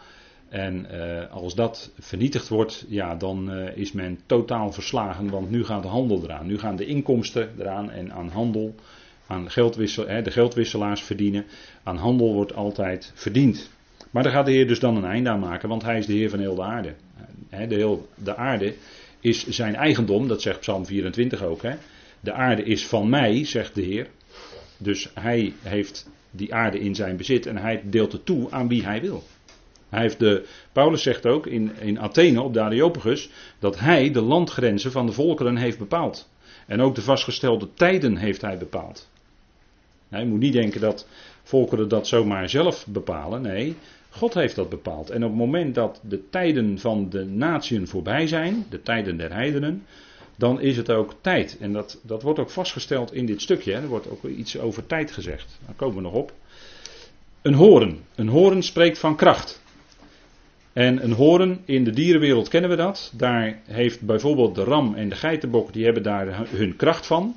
[0.49, 5.31] En eh, als dat vernietigd wordt, ja, dan eh, is men totaal verslagen.
[5.31, 6.47] Want nu gaat de handel eraan.
[6.47, 8.75] Nu gaan de inkomsten eraan en aan handel.
[9.27, 11.45] Aan geldwissel, de geldwisselaars verdienen.
[11.83, 13.71] Aan handel wordt altijd verdiend.
[14.15, 16.13] Maar daar gaat de Heer dus dan een einde aan maken, want hij is de
[16.13, 16.95] Heer van heel de aarde.
[17.51, 18.75] De, heel, de aarde
[19.21, 21.63] is zijn eigendom, dat zegt Psalm 24 ook.
[21.63, 21.75] Hè.
[22.21, 24.07] De aarde is van mij, zegt de Heer.
[24.79, 28.85] Dus hij heeft die aarde in zijn bezit en hij deelt het toe aan wie
[28.85, 29.23] hij wil.
[29.89, 34.23] Hij heeft de, Paulus zegt ook in, in Athene op de Areopagus dat hij de
[34.23, 36.29] landgrenzen van de volkeren heeft bepaald.
[36.67, 39.09] En ook de vastgestelde tijden heeft hij bepaald.
[40.09, 41.07] Hij moet niet denken dat
[41.43, 43.43] volkeren dat zomaar zelf bepalen.
[43.43, 43.77] Nee,
[44.17, 45.11] God heeft dat bepaald.
[45.11, 49.33] En op het moment dat de tijden van de natieën voorbij zijn, de tijden der
[49.33, 49.87] heidenen,
[50.37, 51.57] dan is het ook tijd.
[51.61, 53.75] En dat, dat wordt ook vastgesteld in dit stukje.
[53.75, 55.59] Er wordt ook iets over tijd gezegd.
[55.67, 56.33] Daar komen we nog op.
[57.43, 57.99] Een horen.
[58.15, 59.63] Een horen spreekt van kracht.
[60.73, 63.13] En een horen, in de dierenwereld kennen we dat.
[63.17, 67.37] Daar heeft bijvoorbeeld de ram en de geitenbok, die hebben daar hun kracht van.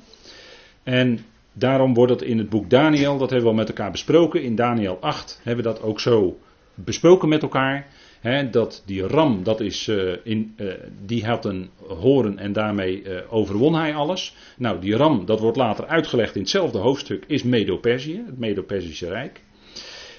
[0.82, 1.18] En
[1.52, 4.42] daarom wordt het in het boek Daniel, dat hebben we al met elkaar besproken.
[4.42, 6.38] In Daniel 8 hebben we dat ook zo
[6.84, 7.86] besproken met elkaar.
[8.50, 10.72] Dat die ram, dat is, uh, in, uh,
[11.04, 14.34] die had een horen en daarmee uh, overwon hij alles.
[14.56, 19.40] Nou, die ram, dat wordt later uitgelegd in hetzelfde hoofdstuk, is Medo-Perzië, het Medo-Persische Rijk.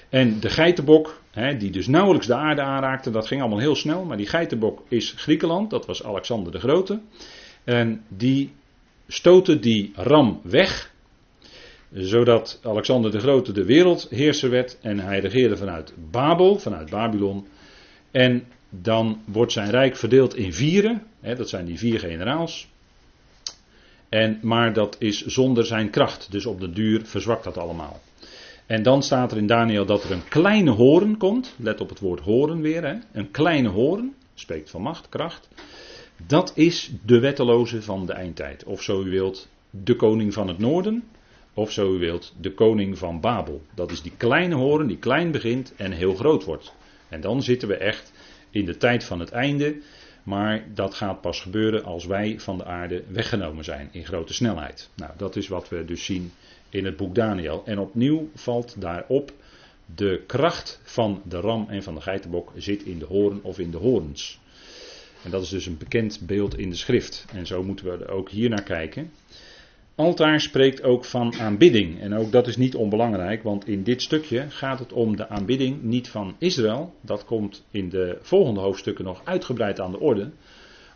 [0.08, 1.20] En de geitenbok,
[1.58, 4.04] die dus nauwelijks de aarde aanraakte, dat ging allemaal heel snel.
[4.04, 7.00] Maar die geitenbok is Griekenland, dat was Alexander de Grote.
[7.64, 8.52] En die
[9.08, 10.92] stootte die ram weg
[11.92, 17.46] zodat Alexander de Grote de wereldheerser werd en hij regeerde vanuit Babel, vanuit Babylon.
[18.10, 22.68] En dan wordt zijn rijk verdeeld in vieren, hè, dat zijn die vier generaals.
[24.08, 28.00] En, maar dat is zonder zijn kracht, dus op de duur verzwakt dat allemaal.
[28.66, 31.98] En dan staat er in Daniel dat er een kleine horen komt, let op het
[31.98, 35.48] woord horen weer, hè, een kleine horen, spreekt van macht, kracht.
[36.26, 40.58] Dat is de wetteloze van de eindtijd, of zo u wilt, de koning van het
[40.58, 41.04] noorden,
[41.54, 43.62] of zo u wilt, de koning van Babel.
[43.74, 46.72] Dat is die kleine horen die klein begint en heel groot wordt.
[47.08, 48.12] En dan zitten we echt
[48.50, 49.76] in de tijd van het einde.
[50.22, 54.88] Maar dat gaat pas gebeuren als wij van de aarde weggenomen zijn in grote snelheid.
[54.94, 56.32] Nou, dat is wat we dus zien
[56.68, 57.62] in het boek Daniel.
[57.64, 59.32] En opnieuw valt daarop
[59.94, 63.70] de kracht van de ram en van de geitenbok zit in de horen of in
[63.70, 64.40] de horens.
[65.22, 67.24] En dat is dus een bekend beeld in de schrift.
[67.32, 69.10] En zo moeten we er ook hier naar kijken.
[70.00, 72.00] Altaar spreekt ook van aanbidding.
[72.00, 75.82] En ook dat is niet onbelangrijk, want in dit stukje gaat het om de aanbidding
[75.82, 76.94] niet van Israël.
[77.00, 80.30] Dat komt in de volgende hoofdstukken nog uitgebreid aan de orde.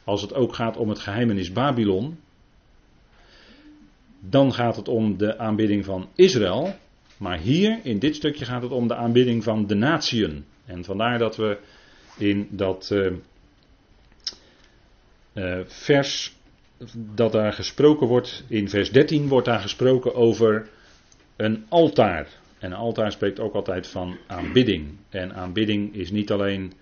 [0.04, 2.18] Als het ook gaat om het geheimenis Babylon.
[4.20, 6.74] Dan gaat het om de aanbidding van Israël.
[7.16, 10.44] Maar hier, in dit stukje, gaat het om de aanbidding van de natieën.
[10.66, 11.58] En vandaar dat we
[12.18, 13.12] in dat uh,
[15.34, 16.36] uh, vers,
[17.14, 20.68] dat daar gesproken wordt, in vers 13 wordt daar gesproken over
[21.36, 22.28] een altaar.
[22.58, 24.96] En een altaar spreekt ook altijd van aanbidding.
[25.08, 26.72] En aanbidding is niet alleen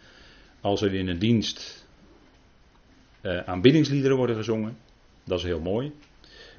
[0.60, 1.86] als er in een dienst
[3.22, 4.76] uh, aanbiddingsliederen worden gezongen.
[5.24, 5.92] Dat is heel mooi.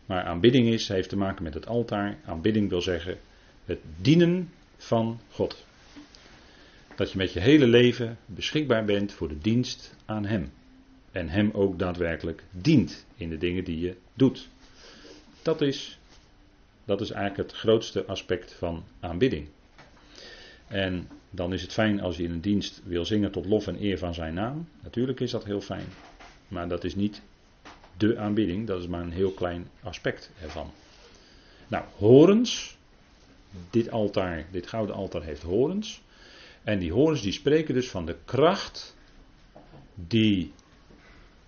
[0.06, 2.18] Maar aanbidding is, heeft te maken met het altaar.
[2.26, 3.18] Aanbidding wil zeggen
[3.66, 5.66] het dienen van God.
[6.96, 10.52] Dat je met je hele leven beschikbaar bent voor de dienst aan Hem.
[11.14, 14.50] En Hem ook daadwerkelijk dient in de dingen die je doet.
[15.42, 16.00] Dat is,
[16.86, 19.48] dat is eigenlijk het grootste aspect van aanbidding.
[20.68, 23.84] En dan is het fijn als je in een dienst wil zingen tot lof en
[23.84, 24.68] eer van zijn naam.
[24.82, 25.86] Natuurlijk is dat heel fijn.
[26.48, 27.22] Maar dat is niet
[27.98, 30.72] de aanbidding, dat is maar een heel klein aspect ervan.
[31.68, 32.78] Nou, horens.
[33.70, 36.02] Dit altaar, dit gouden altaar heeft horens.
[36.64, 38.96] En die horens die spreken dus van de kracht
[39.96, 40.52] die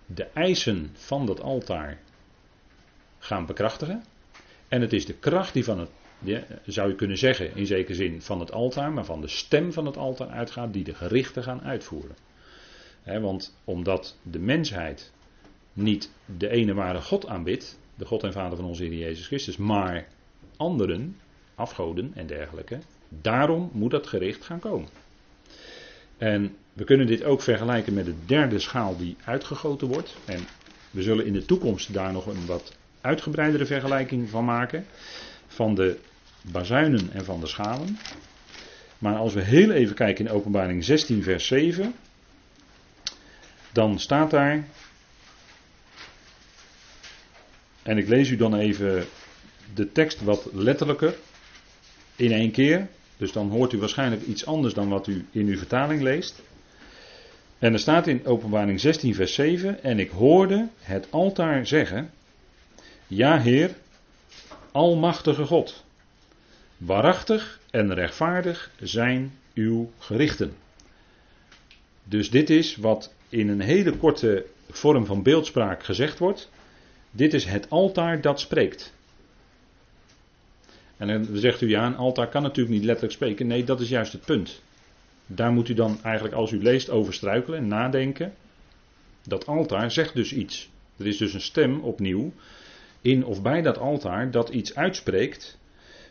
[0.06, 2.00] de eisen van dat altaar
[3.20, 4.04] gaan bekrachtigen.
[4.68, 5.90] En het is de kracht die van het,
[6.66, 9.86] zou je kunnen zeggen in zekere zin van het altaar, maar van de stem van
[9.86, 12.16] het altaar uitgaat die de gerichten gaan uitvoeren.
[13.04, 15.14] want omdat de mensheid
[15.74, 19.58] niet de ene ware God aanbidt, de God en Vader van onze Heer Jezus Christus,
[19.58, 20.08] maar
[20.58, 21.20] anderen,
[21.56, 24.90] afgoden en dergelijke, daarom moet dat gericht gaan komen.
[26.18, 30.16] En we kunnen dit ook vergelijken met de derde schaal die uitgegoten wordt.
[30.26, 30.40] En
[30.92, 34.86] we zullen in de toekomst daar nog een wat uitgebreidere vergelijking van maken.
[35.48, 36.00] Van de
[36.42, 37.98] bazuinen en van de schalen.
[38.98, 41.96] Maar als we heel even kijken in Openbaring 16, vers 7.
[43.72, 44.68] Dan staat daar.
[47.84, 49.06] En ik lees u dan even
[49.74, 51.16] de tekst wat letterlijker.
[52.16, 52.88] In één keer.
[53.18, 56.42] Dus dan hoort u waarschijnlijk iets anders dan wat u in uw vertaling leest.
[57.60, 62.12] En er staat in Openbaring 16, vers 7: En ik hoorde het altaar zeggen:
[63.08, 63.76] Ja, Heer,
[64.72, 65.84] Almachtige God,
[66.78, 70.54] waarachtig en rechtvaardig zijn uw gerichten.
[72.04, 76.50] Dus dit is wat in een hele korte vorm van beeldspraak gezegd wordt.
[77.12, 78.94] Dit is het altaar dat spreekt.
[80.98, 83.48] En dan zegt u ja, een altaar kan natuurlijk niet letterlijk spreken.
[83.48, 84.62] Nee, dat is juist het punt.
[85.28, 88.34] Daar moet u dan eigenlijk als u leest over struikelen en nadenken.
[89.24, 90.70] Dat altaar zegt dus iets.
[90.98, 92.32] Er is dus een stem opnieuw
[93.02, 95.58] in of bij dat altaar dat iets uitspreekt.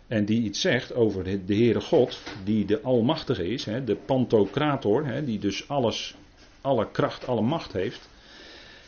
[0.07, 5.39] En die iets zegt over de Heere God, die de Almachtige is, de Pantocrator, die
[5.39, 6.15] dus alles,
[6.61, 8.09] alle kracht, alle macht heeft.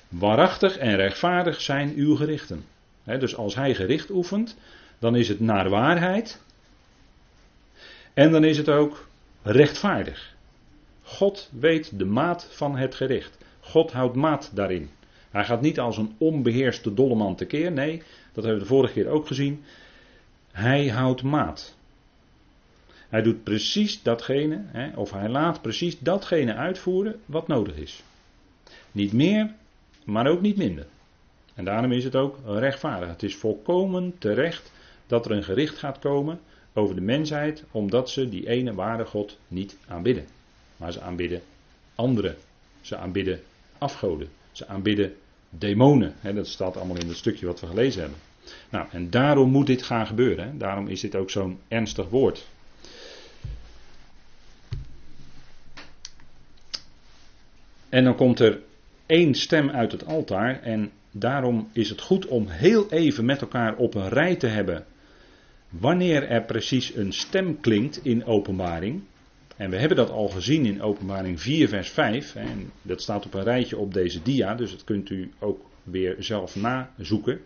[0.09, 2.65] Waarachtig en rechtvaardig zijn uw gerichten.
[3.05, 4.57] Dus als hij gericht oefent,
[4.99, 6.41] dan is het naar waarheid.
[8.15, 9.07] En dan is het ook
[9.47, 10.35] rechtvaardig.
[11.03, 13.39] God weet de maat van het gericht.
[13.61, 14.91] God houdt maat daarin.
[15.31, 17.73] Hij gaat niet als een onbeheerste dolleman tekeer.
[17.73, 19.65] Nee, dat hebben we de vorige keer ook gezien.
[20.53, 21.77] Hij houdt maat.
[23.09, 28.03] Hij doet precies datgene, hè, of hij laat precies datgene uitvoeren wat nodig is.
[28.93, 29.55] Niet meer,
[30.05, 30.87] maar ook niet minder.
[31.55, 33.09] En daarom is het ook rechtvaardig.
[33.09, 34.73] Het is volkomen terecht
[35.07, 36.41] dat er een gericht gaat komen
[36.77, 40.27] over de mensheid, omdat ze die ene ware God niet aanbidden.
[40.77, 41.43] Maar ze aanbidden
[41.95, 42.37] anderen.
[42.81, 43.41] Ze aanbidden
[43.79, 44.29] afgoden.
[44.53, 45.15] Ze aanbidden
[45.51, 46.15] demonen.
[46.23, 48.19] dat staat allemaal in het stukje wat we gelezen hebben.
[48.69, 50.59] Nou, en daarom moet dit gaan gebeuren.
[50.59, 52.47] Daarom is dit ook zo'n ernstig woord.
[57.89, 58.61] En dan komt er
[59.07, 60.63] één stem uit het altaar.
[60.63, 64.87] En daarom is het goed om heel even met elkaar op een rij te hebben
[65.69, 69.03] wanneer er precies een stem klinkt in openbaring.
[69.57, 72.35] En we hebben dat al gezien in openbaring 4 vers 5.
[72.35, 76.17] En dat staat op een rijtje op deze dia, dus dat kunt u ook weer
[76.19, 77.41] zelf nazoeken.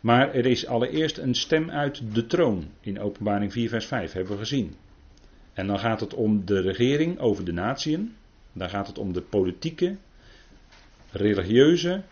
[0.00, 4.32] Maar er is allereerst een stem uit de troon in openbaring 4 vers 5, hebben
[4.32, 4.74] we gezien.
[5.52, 8.14] En dan gaat het om de regering over de natieën.
[8.52, 9.96] Dan gaat het om de politieke,
[11.10, 12.02] religieuze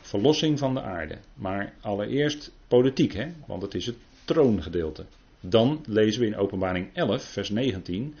[0.00, 1.18] verlossing van de aarde.
[1.34, 3.26] Maar allereerst politiek, hè?
[3.46, 5.04] want het is het troongedeelte.
[5.40, 8.14] Dan lezen we in Openbaring 11, vers 19,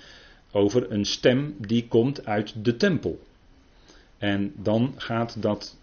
[0.52, 3.20] over een stem die komt uit de tempel.
[4.18, 5.76] En dan gaat dat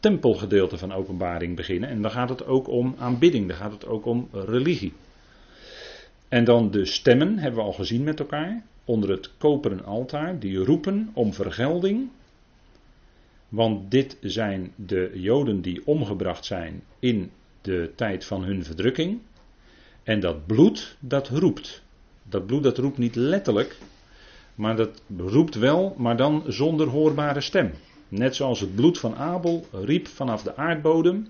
[0.00, 1.88] tempelgedeelte van Openbaring beginnen.
[1.88, 4.92] En dan gaat het ook om aanbidding, dan gaat het ook om religie.
[6.28, 8.64] En dan de stemmen hebben we al gezien met elkaar.
[8.84, 12.10] Onder het koperen altaar, die roepen om vergelding.
[13.48, 19.20] Want dit zijn de Joden die omgebracht zijn in de tijd van hun verdrukking.
[20.04, 21.82] En dat bloed, dat roept.
[22.22, 23.76] Dat bloed, dat roept niet letterlijk,
[24.54, 27.72] maar dat roept wel, maar dan zonder hoorbare stem.
[28.08, 31.28] Net zoals het bloed van Abel riep vanaf de aardbodem,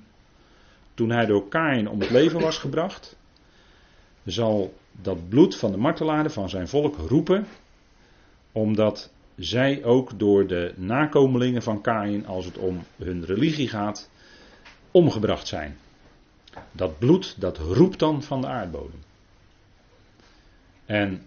[0.95, 3.17] toen hij door Kain om het leven was gebracht,
[4.25, 7.47] zal dat bloed van de martelaren van zijn volk roepen,
[8.53, 14.11] omdat zij ook door de nakomelingen van Kain, als het om hun religie gaat,
[14.91, 15.77] omgebracht zijn.
[16.73, 19.01] Dat bloed, dat roept dan van de aardbodem.
[20.87, 21.23] En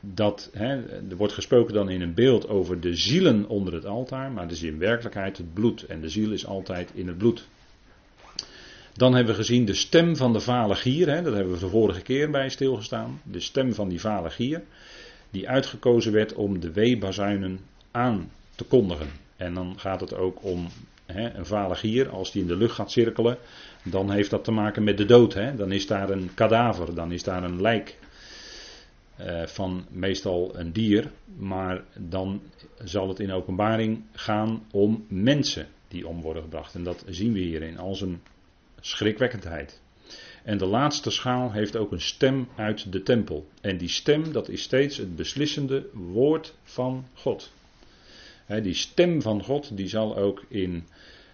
[0.00, 4.32] dat, hè, er wordt gesproken dan in een beeld over de zielen onder het altaar,
[4.32, 5.82] maar dat is in werkelijkheid het bloed.
[5.82, 7.48] En de ziel is altijd in het bloed.
[8.92, 11.68] Dan hebben we gezien de stem van de vale gier, hè, dat hebben we de
[11.68, 13.20] vorige keer bij stilgestaan.
[13.22, 14.62] De stem van die vale gier,
[15.30, 19.08] die uitgekozen werd om de weebazuinen aan te kondigen.
[19.36, 20.68] En dan gaat het ook om
[21.06, 23.38] hè, een vale gier, als die in de lucht gaat cirkelen,
[23.82, 25.34] dan heeft dat te maken met de dood.
[25.56, 27.98] Dan is daar een kadaver, dan is daar een lijk
[29.20, 32.42] uh, van meestal een dier, maar dan
[32.84, 36.74] zal het in openbaring gaan om mensen die om worden gebracht.
[36.74, 38.22] En dat zien we hier in zijn
[38.80, 39.80] schrikwekkendheid.
[40.44, 43.48] En de laatste schaal heeft ook een stem uit de tempel.
[43.60, 47.52] En die stem, dat is steeds het beslissende woord van God.
[48.60, 50.84] Die stem van God, die zal ook in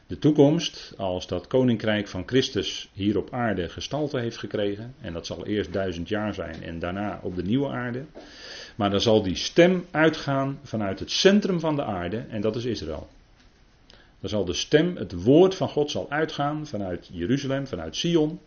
[0.06, 5.26] de toekomst, als dat koninkrijk van Christus hier op aarde gestalte heeft gekregen, en dat
[5.26, 8.04] zal eerst duizend jaar zijn en daarna op de nieuwe aarde,
[8.76, 12.64] maar dan zal die stem uitgaan vanuit het centrum van de aarde, en dat is
[12.64, 13.08] Israël.
[14.20, 18.40] Dan zal de stem, het woord van God zal uitgaan vanuit Jeruzalem, vanuit Sion.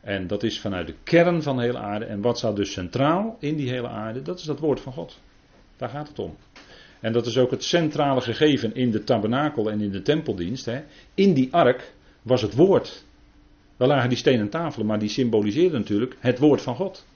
[0.00, 2.04] En dat is vanuit de kern van de hele aarde.
[2.04, 4.22] En wat staat dus centraal in die hele aarde?
[4.22, 5.18] Dat is dat woord van God.
[5.76, 6.36] Daar gaat het om.
[7.02, 10.64] En dat is ook het centrale gegeven in de tabernakel en in de tempeldienst.
[10.64, 10.80] Hè.
[11.14, 13.04] In die ark was het woord.
[13.76, 17.06] Daar lagen die stenen tafelen, maar die symboliseerden natuurlijk het woord van God.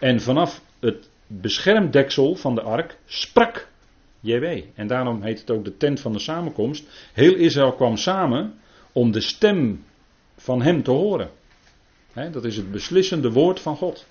[0.00, 3.68] En vanaf het beschermdeksel van de ark sprak
[4.20, 4.44] JW.
[4.74, 6.84] En daarom heet het ook de tent van de samenkomst.
[7.12, 8.54] Heel Israël kwam samen
[8.92, 9.84] om de stem
[10.36, 11.30] van hem te horen.
[12.32, 14.06] dat is het beslissende woord van God.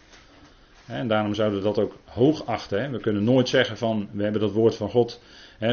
[0.85, 2.91] En daarom zouden we dat ook hoog achten.
[2.91, 5.19] We kunnen nooit zeggen van we hebben dat woord van God.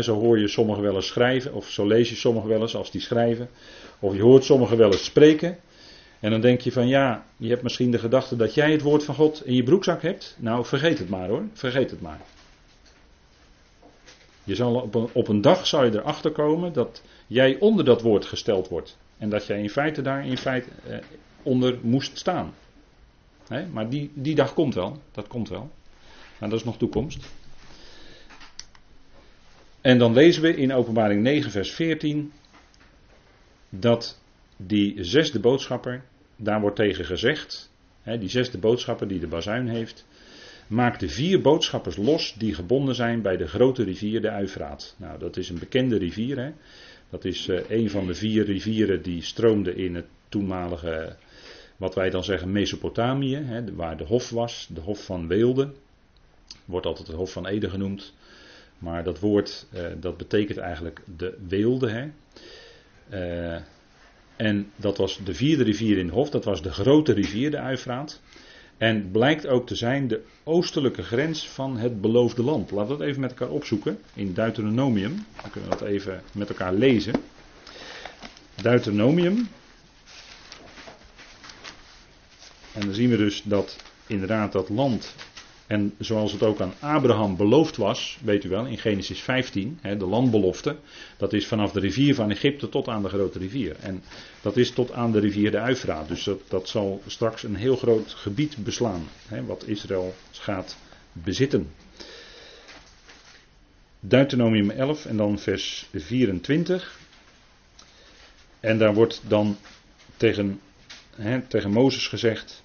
[0.01, 2.91] Zo hoor je sommigen wel eens schrijven, of zo lees je sommigen wel eens als
[2.91, 3.49] die schrijven.
[3.99, 5.59] Of je hoort sommigen wel eens spreken.
[6.21, 9.05] En dan denk je van ja, je hebt misschien de gedachte dat jij het woord
[9.05, 10.37] van God in je broekzak hebt.
[10.39, 12.21] Nou, vergeet het maar hoor, vergeet het maar.
[14.45, 18.03] Je zal op, een, op een dag zal je erachter komen dat jij onder dat
[18.03, 18.97] woord gesteld wordt.
[19.19, 20.97] En dat jij in feite daar in feite eh,
[21.43, 22.55] onder moest staan.
[23.73, 25.71] Maar die, die dag komt wel, dat komt wel.
[26.39, 27.27] Maar dat is nog toekomst.
[29.81, 32.33] En dan lezen we in Openbaring 9, vers 14
[33.69, 34.21] dat
[34.57, 36.05] die zesde boodschapper,
[36.37, 37.71] daar wordt tegen gezegd,
[38.05, 40.07] die zesde boodschapper die de bazuin heeft,
[40.67, 44.95] maakte vier boodschappers los die gebonden zijn bij de grote rivier de Uifraat.
[44.99, 46.39] Nou, dat is een bekende rivier.
[46.39, 46.51] Hè?
[47.11, 51.17] Dat is uh, een van de vier rivieren die stroomde in het toenmalige,
[51.83, 55.73] wat wij dan zeggen, Mesopotamië, hè, waar de hof was, de hof van Weelde.
[56.65, 58.15] Wordt altijd het hof van Ede genoemd.
[58.79, 61.91] Maar dat woord, uh, dat betekent eigenlijk de Weelde.
[61.91, 62.09] Hè?
[63.11, 63.61] Uh,
[64.37, 67.59] en dat was de vierde rivier in de hof, dat was de grote rivier, de
[67.59, 68.21] Uifraat.
[68.77, 72.71] En blijkt ook te zijn de oostelijke grens van het beloofde land.
[72.71, 75.27] Laten we dat even met elkaar opzoeken in Deuteronomium.
[75.43, 77.15] Dan kunnen we dat even met elkaar lezen.
[78.63, 79.49] Deuteronomium.
[82.75, 85.15] En dan zien we dus dat inderdaad dat land
[85.73, 89.97] en zoals het ook aan Abraham beloofd was, weet u wel, in Genesis 15, hè,
[89.97, 90.77] de landbelofte,
[91.17, 93.77] dat is vanaf de rivier van Egypte tot aan de grote rivier.
[93.81, 94.03] En
[94.41, 96.09] dat is tot aan de rivier de Uifraat.
[96.09, 100.77] Dus dat, dat zal straks een heel groot gebied beslaan, hè, wat Israël gaat
[101.13, 101.71] bezitten.
[104.01, 106.99] Deuteronomium 11 en dan vers 24.
[108.61, 109.57] En daar wordt dan
[110.17, 110.61] tegen,
[111.49, 112.63] tegen Mozes gezegd,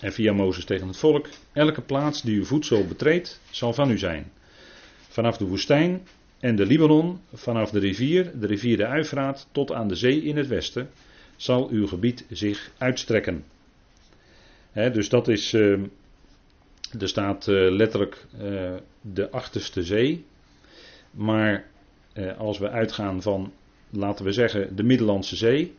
[0.00, 3.98] en via Mozes tegen het volk: Elke plaats die uw voedsel betreedt, zal van u
[3.98, 4.32] zijn.
[5.08, 6.06] Vanaf de woestijn
[6.40, 10.36] en de Libanon, vanaf de rivier, de rivier de Uifraat, tot aan de zee in
[10.36, 10.90] het westen,
[11.36, 13.44] zal uw gebied zich uitstrekken.
[14.72, 15.72] dus dat is, uh,
[17.00, 20.24] er staat uh, letterlijk uh, de achterste zee.
[21.10, 21.66] Maar
[22.38, 23.52] als we uitgaan van,
[23.90, 25.74] laten we zeggen, de Middellandse Zee,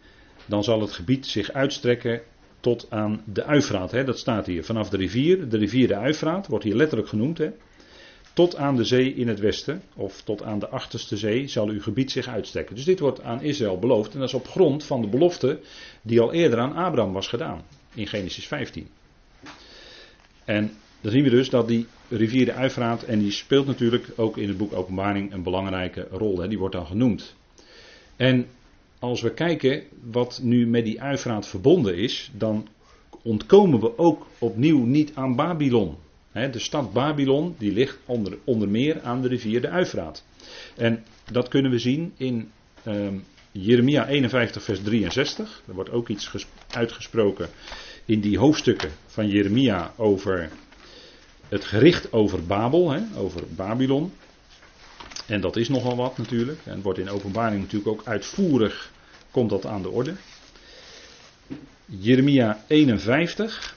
[0.46, 2.22] dan zal het gebied zich uitstrekken
[2.60, 3.92] tot aan de Uifraat.
[3.92, 4.64] Hè, dat staat hier.
[4.64, 7.38] Vanaf de rivier, de rivier de Uifraat, wordt hier letterlijk genoemd.
[7.38, 7.52] Hè,
[8.34, 11.82] tot aan de zee in het westen, of tot aan de achterste zee, zal uw
[11.82, 12.76] gebied zich uitstrekken.
[12.76, 14.14] Dus dit wordt aan Israël beloofd.
[14.14, 15.60] En dat is op grond van de belofte
[16.02, 17.62] die al eerder aan Abraham was gedaan.
[17.94, 18.88] in Genesis 15.
[20.46, 20.72] En
[21.02, 24.48] dan zien we dus dat die rivier de Uifraat, en die speelt natuurlijk ook in
[24.48, 26.40] het boek Openbaring een belangrijke rol.
[26.40, 27.36] Hè, die wordt dan genoemd.
[28.16, 28.48] En
[29.06, 32.68] als we kijken wat nu met die Uifraat verbonden is, dan
[33.24, 35.96] ontkomen we ook opnieuw niet aan Babylon.
[36.32, 40.24] de stad Babylon die ligt onder, onder meer aan de rivier de Uifraat.
[40.76, 42.52] En dat kunnen we zien in
[42.88, 45.62] um, Jeremia 51, vers 63.
[45.68, 47.50] Er wordt ook iets uitgesproken
[48.06, 50.50] in die hoofdstukken van Jeremia over
[51.50, 54.12] het gericht over Babel, hè, over Babylon.
[55.28, 56.60] En dat is nogal wat natuurlijk.
[56.64, 58.94] En wordt in openbaring natuurlijk ook uitvoerig
[59.36, 60.16] komt dat aan de orde.
[61.86, 63.76] Jeremia 51.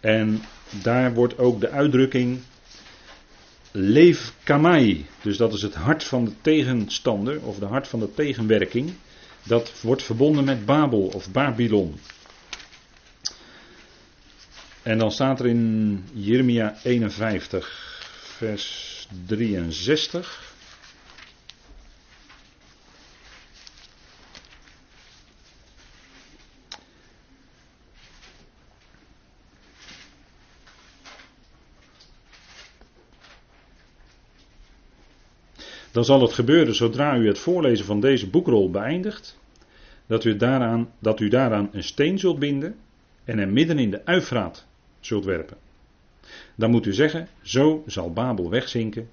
[0.00, 0.42] En
[0.82, 2.40] daar wordt ook de uitdrukking
[3.70, 8.14] Leef Kamai, dus dat is het hart van de tegenstander of de hart van de
[8.14, 8.92] tegenwerking.
[9.42, 11.98] Dat wordt verbonden met Babel of Babylon.
[14.82, 18.00] En dan staat er in Jeremia 51,
[18.36, 20.49] vers 63.
[36.00, 39.38] Dan zal het gebeuren zodra u het voorlezen van deze boekrol beëindigt,
[40.06, 42.76] dat u, daaraan, dat u daaraan een steen zult binden
[43.24, 44.66] en hem midden in de uifraat
[45.00, 45.56] zult werpen.
[46.54, 49.10] Dan moet u zeggen, zo zal Babel wegzinken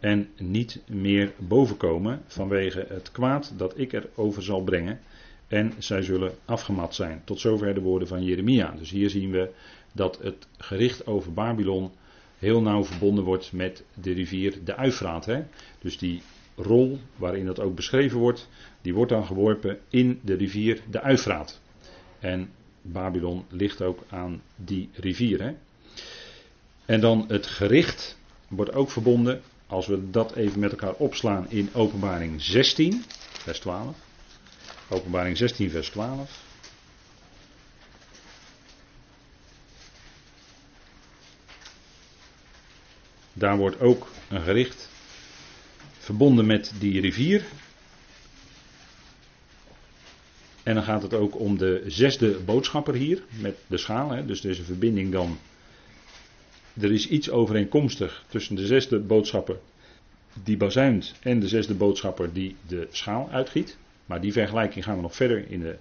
[0.00, 5.00] en niet meer bovenkomen vanwege het kwaad dat ik erover zal brengen.
[5.48, 7.22] En zij zullen afgemat zijn.
[7.24, 8.74] Tot zover de woorden van Jeremia.
[8.78, 9.50] Dus hier zien we
[9.92, 11.90] dat het gericht over Babylon
[12.38, 15.24] heel nauw verbonden wordt met de rivier de Uifraat.
[15.24, 15.42] Hè?
[15.78, 16.22] Dus die
[16.56, 18.48] rol waarin dat ook beschreven wordt,
[18.82, 21.60] die wordt dan geworpen in de rivier de Uifraat.
[22.18, 22.50] En
[22.82, 25.42] Babylon ligt ook aan die rivier.
[25.42, 25.52] Hè?
[26.84, 28.18] En dan het gericht
[28.48, 33.96] wordt ook verbonden, als we dat even met elkaar opslaan in Openbaring 16, vers 12.
[34.88, 36.45] Openbaring 16, vers 12.
[43.38, 44.88] Daar wordt ook een gericht
[45.98, 47.44] verbonden met die rivier.
[50.62, 54.10] En dan gaat het ook om de zesde boodschapper hier, met de schaal.
[54.10, 54.26] Hè.
[54.26, 55.38] Dus deze verbinding dan.
[56.80, 59.58] Er is iets overeenkomstig tussen de zesde boodschapper
[60.42, 63.76] die bazuint en de zesde boodschapper die de schaal uitgiet.
[64.06, 65.76] Maar die vergelijking gaan we nog verder in de,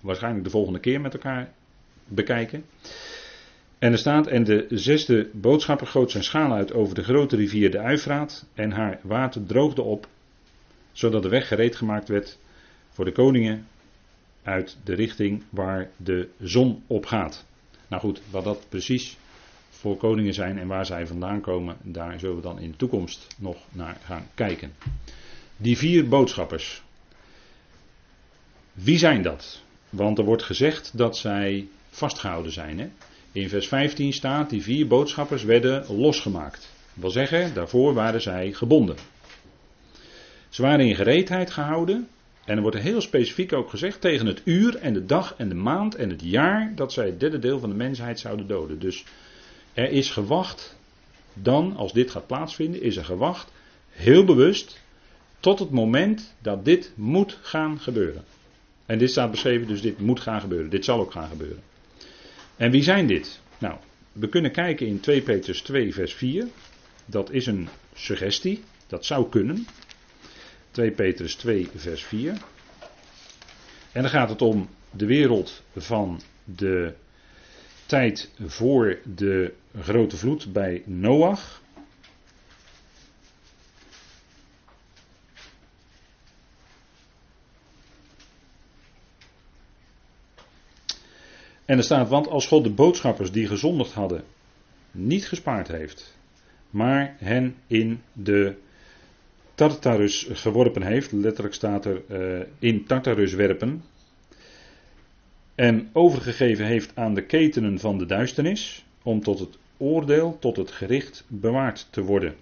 [0.00, 1.52] waarschijnlijk de volgende keer met elkaar
[2.04, 2.64] bekijken.
[3.78, 7.70] En er staat, en de zesde boodschapper goot zijn schaal uit over de grote rivier
[7.70, 10.08] de Uifraat en haar water droogde op,
[10.92, 12.38] zodat de weg gereed gemaakt werd
[12.90, 13.66] voor de koningen
[14.42, 17.44] uit de richting waar de zon op gaat.
[17.88, 19.16] Nou goed, wat dat precies
[19.70, 23.26] voor koningen zijn en waar zij vandaan komen, daar zullen we dan in de toekomst
[23.38, 24.72] nog naar gaan kijken.
[25.56, 26.82] Die vier boodschappers.
[28.72, 29.62] Wie zijn dat?
[29.90, 32.78] Want er wordt gezegd dat zij vastgehouden zijn.
[32.78, 32.88] Hè?
[33.36, 36.60] In vers 15 staat, die vier boodschappers werden losgemaakt.
[36.60, 38.96] Dat wil zeggen, daarvoor waren zij gebonden.
[40.48, 42.08] Ze waren in gereedheid gehouden.
[42.44, 45.54] En er wordt heel specifiek ook gezegd tegen het uur en de dag en de
[45.54, 48.78] maand en het jaar dat zij het derde deel van de mensheid zouden doden.
[48.78, 49.04] Dus
[49.74, 50.76] er is gewacht,
[51.32, 53.52] dan als dit gaat plaatsvinden, is er gewacht,
[53.90, 54.80] heel bewust,
[55.40, 58.24] tot het moment dat dit moet gaan gebeuren.
[58.86, 60.70] En dit staat beschreven, dus dit moet gaan gebeuren.
[60.70, 61.62] Dit zal ook gaan gebeuren.
[62.56, 63.40] En wie zijn dit?
[63.58, 63.78] Nou,
[64.12, 66.46] we kunnen kijken in 2 Petrus 2, vers 4.
[67.06, 68.62] Dat is een suggestie.
[68.86, 69.66] Dat zou kunnen.
[70.70, 72.32] 2 Petrus 2, vers 4.
[73.92, 76.92] En dan gaat het om de wereld van de
[77.86, 81.62] tijd voor de grote vloed bij Noach.
[91.66, 94.24] En er staat, want als God de boodschappers die gezondigd hadden
[94.90, 96.16] niet gespaard heeft,
[96.70, 98.54] maar hen in de
[99.54, 103.82] Tartarus geworpen heeft, letterlijk staat er uh, in Tartarus werpen,
[105.54, 110.70] en overgegeven heeft aan de ketenen van de duisternis, om tot het oordeel, tot het
[110.70, 112.34] gericht bewaard te worden.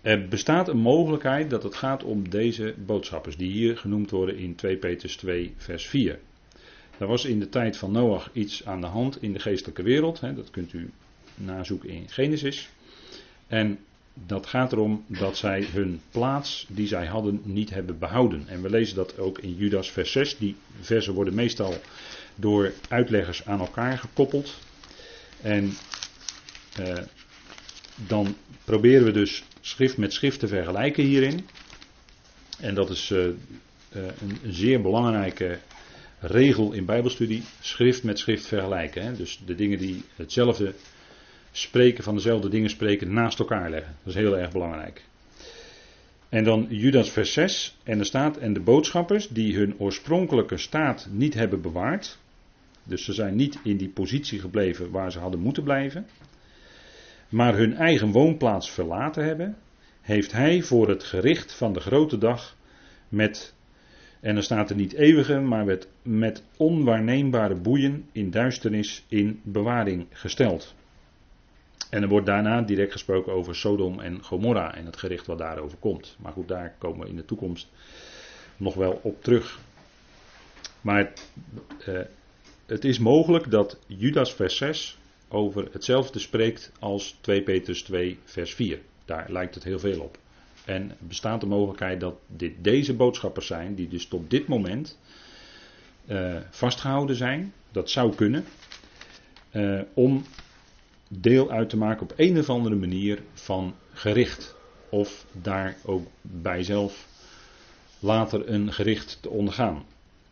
[0.00, 4.54] Er bestaat een mogelijkheid dat het gaat om deze boodschappers, die hier genoemd worden in
[4.54, 6.18] 2 Petrus 2, vers 4.
[6.98, 10.20] Er was in de tijd van Noach iets aan de hand in de geestelijke wereld.
[10.20, 10.90] Hè, dat kunt u
[11.34, 12.68] nazoeken in Genesis.
[13.46, 13.78] En
[14.14, 18.44] dat gaat erom dat zij hun plaats die zij hadden niet hebben behouden.
[18.48, 20.38] En we lezen dat ook in Judas vers 6.
[20.38, 21.74] Die versen worden meestal
[22.34, 24.54] door uitleggers aan elkaar gekoppeld.
[25.42, 25.72] En
[26.76, 26.98] eh,
[28.06, 31.46] dan proberen we dus schrift met schrift te vergelijken hierin.
[32.60, 33.18] En dat is eh,
[33.90, 35.58] een, een, zeer belangrijke
[36.20, 37.42] regel in Bijbelstudie.
[37.60, 39.02] Schrift met schrift vergelijken.
[39.02, 39.16] Hè?
[39.16, 40.74] Dus de dingen die hetzelfde
[41.52, 43.96] spreken, van dezelfde dingen spreken, naast elkaar leggen.
[44.02, 45.04] Dat is heel erg belangrijk.
[46.28, 47.76] En dan Judas vers 6.
[47.84, 52.18] En er staat, en de boodschappers die hun oorspronkelijke staat niet hebben bewaard.
[52.84, 56.06] Dus ze zijn niet in die positie gebleven waar ze hadden moeten blijven.
[57.28, 59.56] Maar hun eigen woonplaats verlaten hebben.
[60.00, 62.56] Heeft hij voor het gericht van de grote dag
[63.08, 63.54] met,
[64.26, 70.06] en dan staat er niet eeuwige, maar met, met onwaarneembare boeien in duisternis in bewaring
[70.10, 70.74] gesteld.
[71.90, 75.78] En er wordt daarna direct gesproken over Sodom en Gomorra en het gericht wat daarover
[75.78, 76.16] komt.
[76.18, 77.68] Maar goed, daar komen we in de toekomst
[78.56, 79.58] nog wel op terug.
[80.80, 81.12] Maar
[81.84, 82.00] eh,
[82.66, 84.98] het is mogelijk dat Judas vers 6
[85.28, 88.80] over hetzelfde spreekt als 2 Petrus 2 vers 4.
[89.04, 90.18] Daar lijkt het heel veel op.
[90.66, 94.98] En bestaat de mogelijkheid dat dit deze boodschappers zijn die dus tot dit moment
[96.06, 97.52] uh, vastgehouden zijn.
[97.70, 98.44] Dat zou kunnen.
[99.52, 100.24] Uh, om
[101.08, 104.54] deel uit te maken op een of andere manier van gericht.
[104.88, 107.06] Of daar ook bij zelf
[107.98, 109.84] later een gericht te ondergaan.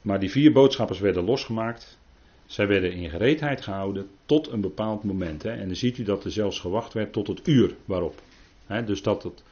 [0.02, 1.98] Maar die vier boodschappers werden losgemaakt.
[2.46, 5.42] Zij werden in gereedheid gehouden tot een bepaald moment.
[5.42, 5.50] Hè.
[5.50, 8.22] En dan ziet u dat er zelfs gewacht werd tot het uur waarop.
[8.66, 9.42] Hè, dus dat, het,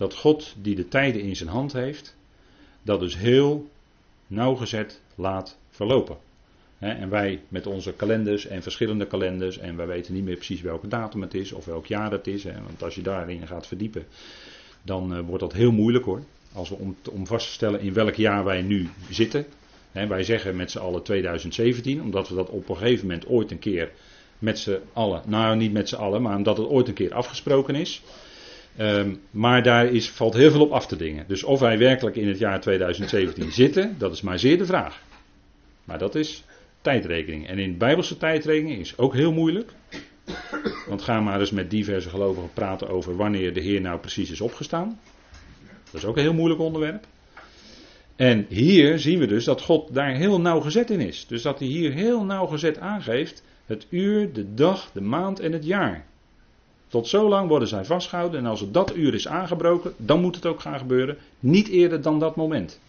[0.00, 2.16] dat God die de tijden in zijn hand heeft,
[2.82, 3.68] dat dus heel
[4.26, 6.16] nauwgezet laat verlopen
[6.80, 10.88] en wij met onze kalenders en verschillende kalenders, en wij weten niet meer precies welke
[10.88, 12.44] datum het is of welk jaar het is.
[12.44, 14.06] want als je daarin gaat verdiepen,
[14.82, 16.22] dan uh, wordt dat heel moeilijk hoor.
[16.52, 19.46] Als we om, om vast te stellen in welk jaar wij nu zitten.
[19.92, 23.58] wij zeggen met z'n allen 2017, omdat we dat op een gegeven moment ooit een
[23.58, 23.90] keer
[24.38, 27.74] met z'n allen, nou niet met z'n allen, maar omdat het ooit een keer afgesproken
[27.74, 28.02] is.
[28.78, 31.24] Um, maar daar is, valt heel veel op af te dingen.
[31.28, 35.02] Dus of wij werkelijk in het jaar 2017 zitten, dat is maar zeer de vraag.
[35.84, 36.44] Maar dat is
[36.80, 37.48] tijdrekening.
[37.48, 39.72] En in Bijbelse tijdrekening is ook heel moeilijk.
[40.86, 44.40] Want ga maar eens met diverse gelovigen praten over wanneer de Heer nou precies is
[44.40, 44.98] opgestaan.
[45.84, 47.06] Dat is ook een heel moeilijk onderwerp.
[48.16, 51.26] En hier zien we dus dat God daar heel nauwgezet in is.
[51.26, 55.64] Dus dat hij hier heel nauwgezet aangeeft het uur, de dag, de maand en het
[55.64, 56.06] jaar.
[56.90, 60.34] Tot zo lang worden zij vastgehouden en als het dat uur is aangebroken, dan moet
[60.34, 61.18] het ook gaan gebeuren.
[61.40, 62.80] Niet eerder dan dat moment.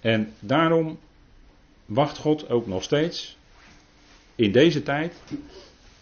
[0.00, 0.98] En daarom
[1.86, 3.36] wacht God ook nog steeds
[4.34, 5.22] in deze tijd.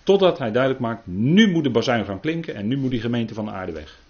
[0.02, 3.34] Totdat hij duidelijk maakt, nu moet de bazuin gaan klinken en nu moet die gemeente
[3.34, 4.00] van de aarde weg.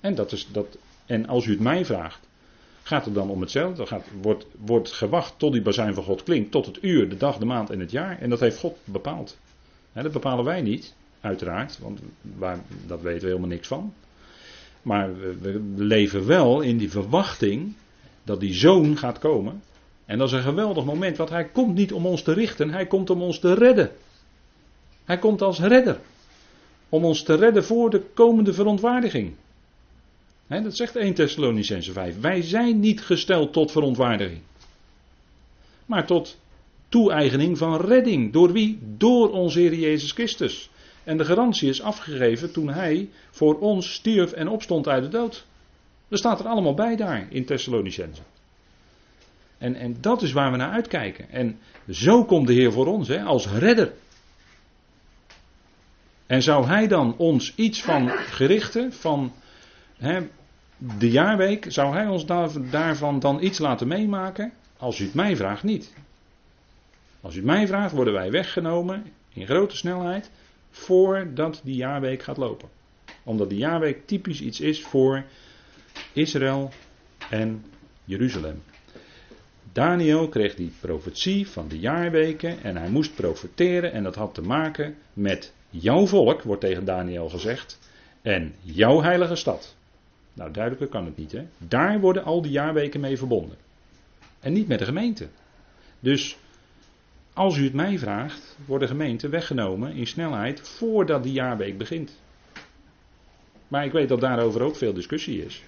[0.00, 2.28] En, dat is, dat, en als u het mij vraagt,
[2.82, 3.86] gaat het dan om hetzelfde.
[3.86, 7.38] Gaat, wordt, wordt gewacht tot die bazuin van God klinkt, tot het uur, de dag,
[7.38, 8.18] de maand en het jaar.
[8.20, 9.38] En dat heeft God bepaald.
[9.92, 12.00] dat bepalen wij niet, uiteraard, want
[12.36, 13.92] waar, dat weten we helemaal niks van.
[14.82, 17.74] Maar we, leven wel in die verwachting
[18.24, 19.62] dat die zoon gaat komen.
[20.04, 22.86] En dat is een geweldig moment, want hij komt niet om ons te richten, hij
[22.86, 23.90] komt om ons te redden.
[25.04, 26.00] Hij komt als redder.
[26.88, 29.34] Om ons te redden voor de komende verontwaardiging.
[30.46, 32.20] dat zegt 1 Thessalonicense 5.
[32.20, 34.40] Wij zijn niet gesteld tot verontwaardiging.
[35.86, 36.38] Maar tot
[36.88, 38.32] toe-eigening van redding.
[38.32, 38.78] Door wie?
[38.96, 40.70] Door onze Heer Jezus Christus.
[41.06, 45.46] En de garantie is afgegeven toen hij voor ons stierf en opstond uit de dood.
[46.08, 48.22] Dat staat er allemaal bij daar in Thessalonicense.
[49.58, 51.30] En, en dat is waar we naar uitkijken.
[51.30, 51.58] En
[51.90, 53.92] zo komt de Heer voor ons, hè, als redder.
[56.26, 59.32] En zou Hij dan ons iets van gerichten, van
[59.96, 60.26] hè,
[60.98, 62.26] de jaarweek, zou Hij ons
[62.70, 64.52] daarvan dan iets laten meemaken?
[64.76, 65.92] Als u het mij vraagt, niet.
[67.20, 70.30] Als u het mij vraagt, worden wij weggenomen in grote snelheid
[70.76, 72.68] voordat die jaarweek gaat lopen.
[73.22, 75.24] Omdat die jaarweek typisch iets is voor
[76.12, 76.70] Israël
[77.30, 77.64] en
[78.04, 78.62] Jeruzalem.
[79.72, 84.42] Daniel kreeg die profetie van de jaarweken en hij moest profeteren en dat had te
[84.42, 87.78] maken met jouw volk, wordt tegen Daniel gezegd,
[88.22, 89.74] en jouw heilige stad.
[90.32, 91.46] Nou, duidelijker kan het niet, hè?
[91.58, 93.56] Daar worden al die jaarweken mee verbonden.
[94.40, 95.28] En niet met de gemeente.
[96.00, 96.36] Dus
[97.36, 102.20] als u het mij vraagt, wordt de gemeente weggenomen in snelheid voordat die jaarweek begint.
[103.68, 105.62] Maar ik weet dat daarover ook veel discussie is.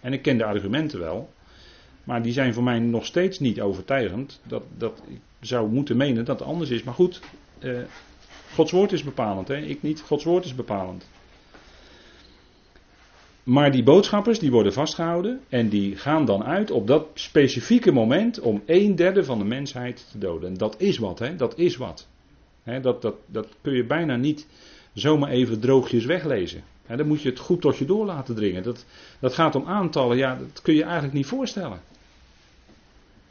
[0.00, 1.32] En ik ken de argumenten wel.
[2.04, 4.40] Maar die zijn voor mij nog steeds niet overtuigend.
[4.42, 6.82] Dat, dat ik zou moeten menen dat het anders is.
[6.82, 7.20] Maar goed,
[7.58, 7.78] eh,
[8.54, 9.48] Gods woord is bepalend.
[9.48, 9.56] Hè?
[9.56, 11.08] Ik niet, Gods woord is bepalend.
[13.44, 18.40] Maar die boodschappers die worden vastgehouden en die gaan dan uit op dat specifieke moment
[18.40, 20.48] om een derde van de mensheid te doden.
[20.48, 21.36] En dat is wat, hè?
[21.36, 22.08] dat is wat.
[22.62, 24.46] Hè, dat, dat, dat kun je bijna niet
[24.92, 26.62] zomaar even droogjes weglezen.
[26.86, 28.62] Hè, dan moet je het goed tot je door laten dringen.
[28.62, 28.84] Dat,
[29.20, 31.80] dat gaat om aantallen, ja, dat kun je eigenlijk niet voorstellen.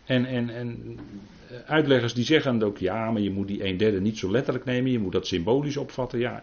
[0.06, 1.00] En, en, en
[1.66, 4.66] uitleggers die zeggen dan ook, ja, maar je moet die een derde niet zo letterlijk
[4.66, 6.20] nemen, je moet dat symbolisch opvatten.
[6.20, 6.42] Ja,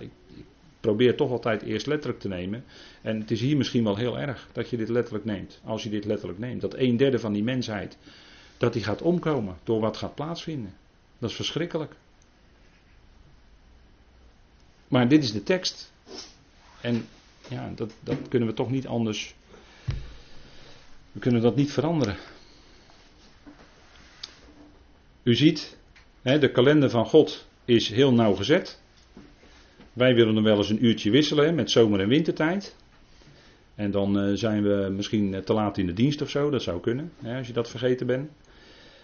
[0.80, 2.64] probeer toch altijd eerst letterlijk te nemen.
[3.02, 5.60] En het is hier misschien wel heel erg dat je dit letterlijk neemt.
[5.64, 6.60] Als je dit letterlijk neemt.
[6.60, 7.96] Dat een derde van die mensheid,
[8.56, 10.74] dat die gaat omkomen door wat gaat plaatsvinden.
[11.18, 11.94] Dat is verschrikkelijk.
[14.88, 15.92] Maar dit is de tekst.
[16.80, 17.06] En
[17.48, 19.34] ja, dat, dat kunnen we toch niet anders.
[21.12, 22.16] We kunnen dat niet veranderen.
[25.22, 25.76] U ziet,
[26.22, 28.80] hè, de kalender van God is heel nauwgezet.
[29.92, 32.76] Wij willen hem wel eens een uurtje wisselen met zomer- en wintertijd.
[33.74, 36.80] En dan eh, zijn we misschien te laat in de dienst of zo, dat zou
[36.80, 38.30] kunnen, hè, als je dat vergeten bent.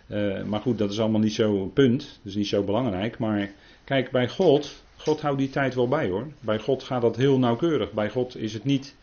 [0.07, 3.19] Uh, maar goed, dat is allemaal niet zo'n punt, dat is niet zo belangrijk.
[3.19, 3.53] Maar
[3.85, 6.27] kijk, bij God, God houdt die tijd wel bij hoor.
[6.41, 7.93] Bij God gaat dat heel nauwkeurig.
[7.93, 8.95] Bij God is het niet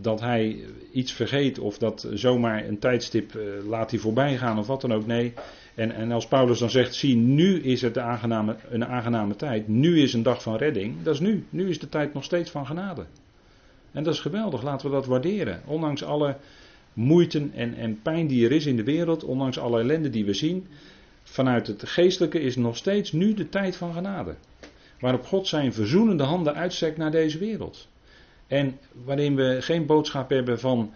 [0.00, 3.38] dat hij iets vergeet of dat zomaar een tijdstip
[3.68, 5.06] laat hij voorbij gaan of wat dan ook.
[5.06, 5.32] Nee.
[5.76, 9.68] En, en als Paulus dan zegt, zie, nu is het aangename, een aangename tijd.
[9.68, 11.02] Nu is een dag van redding.
[11.02, 11.46] Dat is nu.
[11.50, 13.06] Nu is de tijd nog steeds van genade.
[13.92, 14.62] En dat is geweldig.
[14.62, 15.62] Laten we dat waarderen.
[15.66, 16.36] Ondanks alle
[16.92, 20.34] moeite en, en pijn die er is in de wereld, ondanks alle ellende die we
[20.34, 20.66] zien,
[21.22, 24.34] vanuit het geestelijke is nog steeds nu de tijd van genade.
[25.00, 27.88] Waarop God zijn verzoenende handen uitstrekt naar deze wereld.
[28.46, 30.92] En waarin we geen boodschap hebben van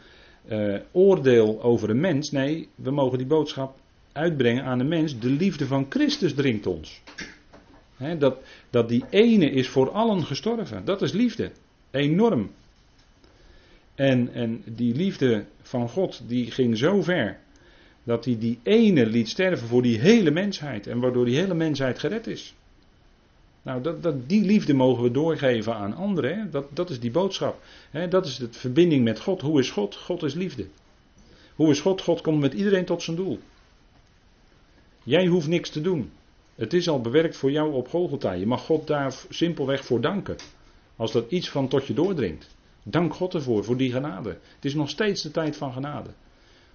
[0.49, 2.31] uh, oordeel over een mens.
[2.31, 3.80] Nee, we mogen die boodschap
[4.13, 5.19] uitbrengen aan de mens.
[5.19, 7.03] De liefde van Christus dringt ons.
[8.19, 8.37] Dat,
[8.71, 10.85] dat die ene is voor allen gestorven.
[10.85, 11.51] Dat is liefde.
[11.91, 12.51] Enorm.
[13.95, 17.39] En, en die liefde van God die ging zo ver.
[18.05, 20.87] Dat hij die ene liet sterven voor die hele mensheid.
[20.87, 22.55] En waardoor die hele mensheid gered is.
[23.63, 26.51] Nou, dat, dat, die liefde mogen we doorgeven aan anderen.
[26.51, 27.63] Dat, dat is die boodschap.
[27.91, 28.09] Hè?
[28.09, 29.41] Dat is de verbinding met God.
[29.41, 29.97] Hoe is God?
[29.97, 30.67] God is liefde.
[31.55, 32.01] Hoe is God?
[32.01, 33.39] God komt met iedereen tot zijn doel.
[35.05, 36.13] Jij hoeft niks te doen.
[36.55, 38.33] Het is al bewerkt voor jou op Golgotha.
[38.33, 40.37] Je mag God daar simpelweg voor danken.
[40.97, 42.49] Als dat iets van tot je doordringt.
[42.83, 44.29] Dank God ervoor, voor die genade.
[44.29, 46.11] Het is nog steeds de tijd van genade.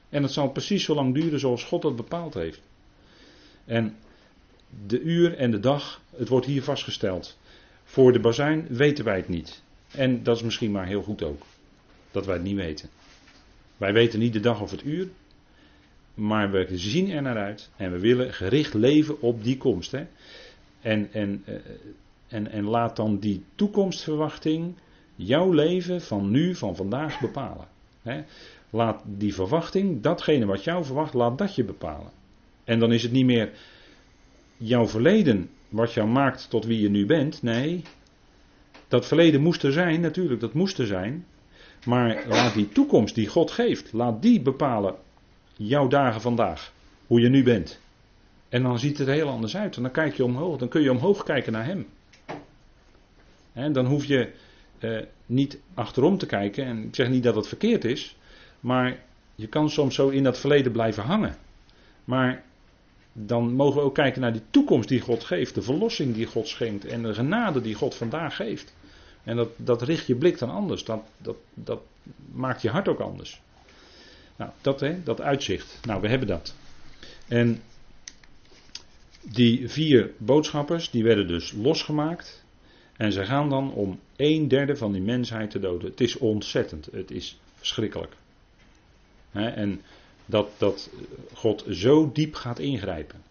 [0.10, 2.62] En het zal precies zo lang duren zoals God dat bepaald heeft.
[3.66, 3.96] En
[4.88, 7.38] de uur en de dag, het wordt hier vastgesteld.
[7.84, 9.64] Voor de bazuin weten wij het niet.
[9.92, 11.42] En dat is misschien maar heel goed ook.
[12.12, 12.90] Dat wij het niet weten.
[13.78, 15.08] Wij weten niet de dag of het uur.
[16.16, 17.70] Maar we zien er naar uit.
[17.76, 19.92] En we willen gericht leven op die komst.
[19.92, 20.06] Hè?
[20.82, 21.56] En, en, eh,
[22.28, 24.74] en, en laat dan die toekomstverwachting
[25.16, 27.68] jouw leven van nu, van vandaag bepalen.
[28.02, 28.24] Hè?
[28.70, 32.12] Laat die verwachting, datgene wat jou verwacht, laat dat je bepalen.
[32.64, 33.52] En dan is het niet meer
[34.58, 37.42] jouw verleden wat jou maakt tot wie je nu bent.
[37.42, 37.84] Nee,
[38.88, 41.26] dat verleden moest er zijn, natuurlijk, dat moest er zijn.
[41.86, 44.96] Maar laat die toekomst die God geeft, laat die bepalen
[45.56, 46.74] jouw dagen vandaag.
[47.08, 47.80] Hoe je nu bent.
[48.50, 49.76] En dan ziet het heel anders uit.
[49.76, 51.88] En dan kijk je omhoog, dan kun je omhoog kijken naar Hem.
[53.54, 54.32] En dan hoef je
[54.80, 56.66] eh, niet achterom te kijken.
[56.66, 58.18] En ik zeg niet dat het verkeerd is.
[58.60, 59.00] Maar
[59.36, 61.36] je kan soms zo in dat verleden blijven hangen.
[62.04, 62.44] Maar
[63.14, 66.48] dan mogen we ook kijken naar die toekomst die God geeft, de verlossing die God
[66.48, 68.74] schenkt en de genade die God vandaag geeft.
[69.24, 71.02] En dat, dat richt je blik dan anders, dat,
[71.54, 71.82] dat
[72.32, 73.42] maakt je hart ook anders.
[74.36, 75.80] Nou, dat, hè, dat uitzicht.
[75.86, 76.56] Nou, we hebben dat.
[77.28, 77.62] En
[79.22, 82.44] die vier boodschappers, die werden dus losgemaakt.
[82.98, 85.90] En ze gaan dan om een derde van die mensheid te doden.
[85.90, 88.16] Het is ontzettend, het is verschrikkelijk.
[89.32, 89.82] en
[90.26, 90.90] dat, dat
[91.34, 93.22] God zo diep gaat ingrijpen.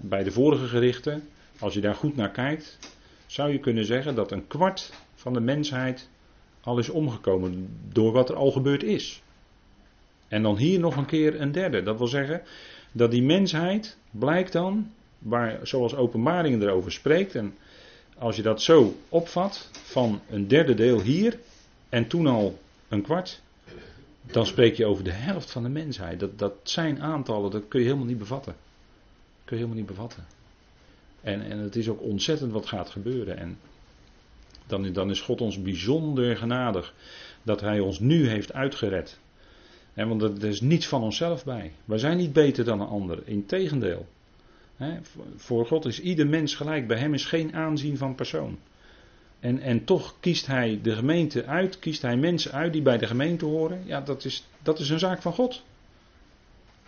[0.00, 1.28] bij de vorige gerichten,
[1.58, 2.78] als je daar goed naar kijkt,
[3.26, 6.08] zou je kunnen zeggen dat een kwart van de mensheid
[6.60, 9.22] al is omgekomen door wat er al gebeurd is.
[10.30, 11.82] En dan hier nog een keer een derde.
[11.82, 12.42] Dat wil zeggen
[12.92, 17.54] dat die mensheid blijkt dan, waar, zoals openbaringen erover spreekt, en
[18.18, 21.38] als je dat zo opvat, van een derde deel hier
[21.88, 22.58] en toen al
[22.88, 23.42] een kwart,
[24.22, 26.20] dan spreek je over de helft van de mensheid.
[26.20, 28.52] Dat, dat zijn aantallen, dat kun je helemaal niet bevatten.
[28.52, 30.24] Dat kun je helemaal niet bevatten.
[31.20, 33.36] En, en het is ook ontzettend wat gaat gebeuren.
[33.36, 33.58] En
[34.66, 36.94] dan, dan is God ons bijzonder genadig
[37.42, 39.18] dat Hij ons nu heeft uitgered.
[39.94, 41.72] Want er is niets van onszelf bij.
[41.84, 43.22] Wij zijn niet beter dan een ander.
[43.24, 44.06] Integendeel.
[44.76, 44.98] He,
[45.36, 46.86] voor God is ieder mens gelijk.
[46.86, 48.58] Bij Hem is geen aanzien van persoon.
[49.40, 53.06] En, en toch kiest hij de gemeente uit, kiest hij mensen uit die bij de
[53.06, 53.82] gemeente horen.
[53.86, 55.62] Ja, dat is, dat is een zaak van God.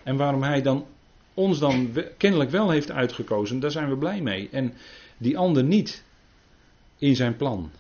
[0.02, 0.86] En waarom hij dan
[1.34, 4.48] ons dan kennelijk wel heeft uitgekozen, daar zijn we blij mee.
[4.52, 4.74] En
[5.18, 6.04] die ander niet
[6.98, 7.70] in zijn plan.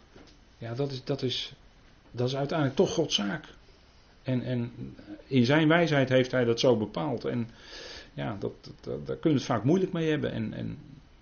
[0.58, 1.52] Ja, dat is, dat is,
[2.10, 3.44] dat is uiteindelijk toch Gods zaak.
[4.22, 4.72] En, en
[5.26, 7.24] in zijn wijsheid heeft hij dat zo bepaald.
[7.24, 7.48] En
[8.14, 10.32] ja, dat, dat, daar kun je het vaak moeilijk mee hebben.
[10.32, 10.78] En, en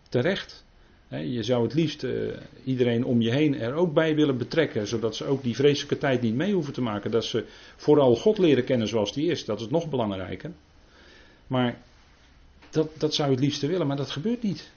[0.08, 0.64] terecht.
[1.08, 5.16] Je zou het liefst uh, iedereen om je heen er ook bij willen betrekken, zodat
[5.16, 7.10] ze ook die vreselijke tijd niet mee hoeven te maken.
[7.10, 7.44] Dat ze
[7.76, 9.44] vooral God leren kennen zoals die is.
[9.44, 10.50] Dat is nog belangrijker.
[11.46, 11.78] Maar
[12.70, 14.70] dat, dat zou je het liefste willen, maar dat gebeurt niet.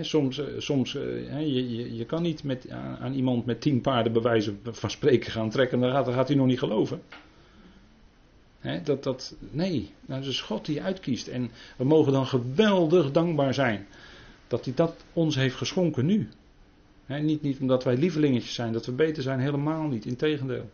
[0.00, 4.60] Soms uh, soms uh, je, je, kan niet met, aan, iemand met tien paarden bewijzen
[4.62, 7.02] van spreken gaan trekken, dan gaat, dan gaat hij nog niet geloven.
[8.84, 11.26] dat, dat, nee, het is God die uitkiest.
[11.26, 13.86] En we mogen dan geweldig dankbaar zijn
[14.48, 16.28] dat hij dat ons heeft geschonken nu.
[17.06, 20.70] niet, niet omdat wij lievelingetjes zijn, dat we beter zijn, helemaal niet, integendeel.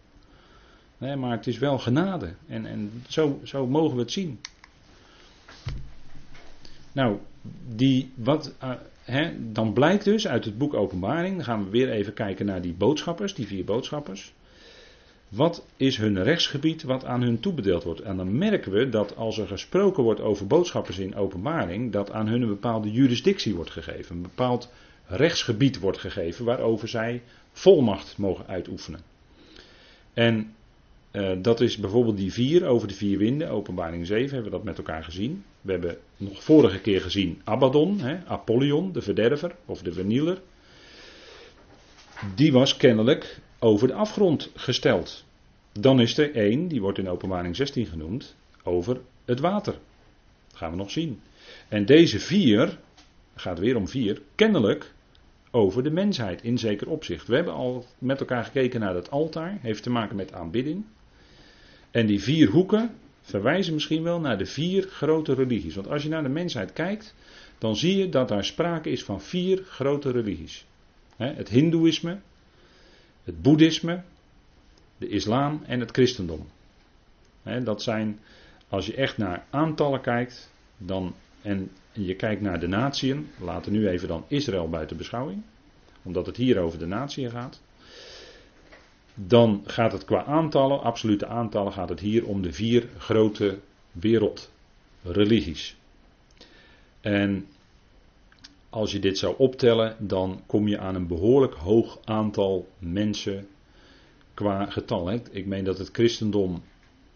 [0.98, 2.34] Nee, maar het is wel genade.
[2.46, 4.40] En, en zo, zo mogen we het zien.
[6.92, 7.18] Nou,
[7.74, 8.54] die, wat,
[9.10, 12.60] uh, dan blijkt dus uit het boek Openbaring, dan gaan we weer even kijken naar
[12.60, 14.32] die boodschappers, die vier boodschappers.
[15.28, 18.00] Wat is hun rechtsgebied wat aan hun toebedeeld wordt?
[18.00, 22.28] En dan merken we dat als er gesproken wordt over boodschappers in openbaring, dat aan
[22.28, 24.16] hun een bepaalde jurisdictie wordt gegeven.
[24.16, 24.72] Een bepaald
[25.06, 29.00] rechtsgebied wordt gegeven waarover zij volmacht mogen uitoefenen.
[30.14, 30.54] En
[31.12, 34.64] uh, dat is bijvoorbeeld die vier over de vier winden, openbaring 7, hebben we dat
[34.64, 35.44] met elkaar gezien.
[35.60, 40.40] We hebben nog vorige keer gezien Abaddon, hè, Apollyon, de verderver of de vernieler.
[42.34, 45.24] Die was kennelijk over de afgrond gesteld.
[45.72, 49.72] Dan is er één, die wordt in openbaring 16 genoemd, over het water.
[50.48, 51.20] Dat gaan we nog zien.
[51.68, 52.78] En deze vier,
[53.34, 54.92] gaat weer om vier, kennelijk
[55.50, 57.26] over de mensheid in zeker opzicht.
[57.26, 60.84] We hebben al met elkaar gekeken naar dat altaar, heeft te maken met aanbidding.
[61.90, 65.74] En die vier hoeken verwijzen misschien wel naar de vier grote religies.
[65.74, 67.14] Want als je naar de mensheid kijkt,
[67.58, 70.66] dan zie je dat daar sprake is van vier grote religies.
[71.16, 72.18] Het Hindoeïsme,
[73.24, 74.02] het Boeddhisme,
[74.98, 76.46] de islam en het christendom.
[77.64, 78.20] dat zijn,
[78.68, 83.88] als je echt naar aantallen kijkt, dan, en je kijkt naar de natieën, laten nu
[83.88, 85.42] even dan Israël buiten beschouwing,
[86.02, 87.60] omdat het hier over de natieën gaat
[89.26, 93.58] dan gaat het qua aantallen, absolute aantallen, gaat het hier om de vier grote
[93.92, 95.76] wereldreligies.
[97.00, 97.46] En
[98.70, 103.48] als je dit zou optellen, dan kom je aan een behoorlijk hoog aantal mensen
[104.34, 105.12] qua getal.
[105.30, 106.62] Ik meen dat het christendom,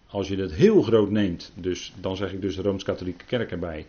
[0.06, 3.86] als je het heel groot neemt, dus dan zeg ik dus de Rooms-Katholieke Kerk erbij,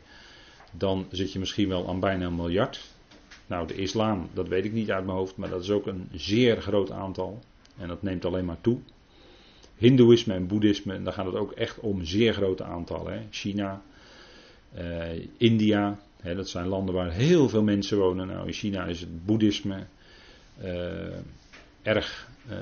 [0.71, 2.91] dan zit je misschien wel aan bijna een miljard.
[3.47, 6.09] Nou, de islam, dat weet ik niet uit mijn hoofd, maar dat is ook een
[6.11, 7.39] zeer groot aantal.
[7.77, 8.79] En dat neemt alleen maar toe.
[9.75, 13.13] Hindoeïsme en Boeddhisme, daar gaat het ook echt om zeer grote aantallen.
[13.13, 13.19] Hè.
[13.29, 13.81] China,
[14.77, 18.27] uh, India, hè, dat zijn landen waar heel veel mensen wonen.
[18.27, 19.85] Nou, in China is het Boeddhisme
[20.63, 21.17] uh,
[21.81, 22.57] erg uh,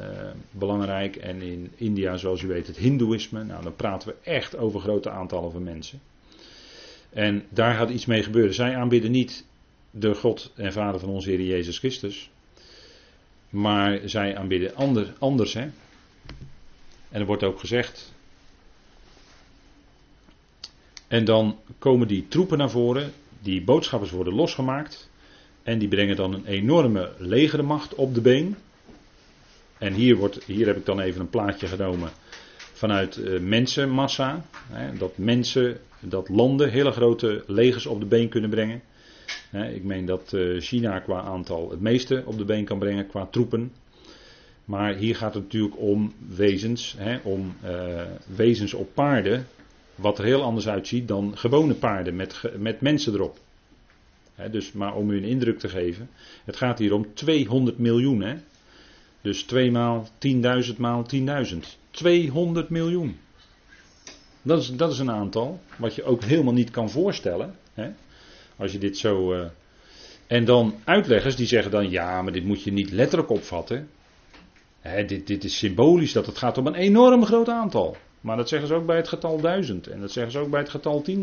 [0.51, 1.16] belangrijk.
[1.16, 3.43] En in India, zoals u weet, het Hindoeïsme.
[3.43, 5.99] Nou, dan praten we echt over grote aantallen van mensen.
[7.09, 8.53] En daar gaat iets mee gebeuren.
[8.53, 9.45] Zij aanbidden niet
[9.91, 12.32] de God en Vader van onze Heer Jezus Christus.
[13.51, 15.09] Maar zij aanbidden anders.
[15.19, 15.69] anders hè?
[17.09, 18.13] En er wordt ook gezegd.
[21.07, 23.11] En dan komen die troepen naar voren.
[23.41, 25.09] Die boodschappers worden losgemaakt.
[25.63, 28.55] En die brengen dan een enorme legermacht op de been.
[29.77, 32.09] En hier, wordt, hier heb ik dan even een plaatje genomen
[32.73, 34.45] vanuit uh, mensenmassa.
[34.67, 38.81] Hè, dat mensen, dat landen hele grote legers op de been kunnen brengen
[39.73, 43.25] ik meen dat eh, China qua aantal het meeste op de been kan brengen qua
[43.25, 43.71] troepen.
[44.65, 48.01] Maar hier gaat het natuurlijk om wezens, om uh,
[48.36, 49.47] wezens op paarden,
[49.95, 53.38] wat er heel anders uitziet dan gewone paarden met, met mensen erop.
[54.51, 56.09] dus maar om u een indruk te geven,
[56.45, 58.41] het gaat hier om 200 miljoen.
[59.21, 61.57] Dus 2 maal 10.000 maal 10.000.
[61.91, 63.17] 200 miljoen.
[64.41, 67.55] Dat is, dat is een aantal wat je ook helemaal niet kan voorstellen.
[67.73, 67.91] Hè?
[68.57, 69.33] Als je dit zo.
[69.33, 69.45] Uh...
[70.27, 73.89] En dan uitleggers die zeggen dan ja, maar dit moet je niet letterlijk opvatten.
[74.79, 77.95] Hè, dit, dit is symbolisch dat het gaat om een enorm groot aantal.
[78.21, 79.87] Maar dat zeggen ze ook bij het getal duizend.
[79.87, 81.15] En dat zeggen ze ook bij het getal 10.000.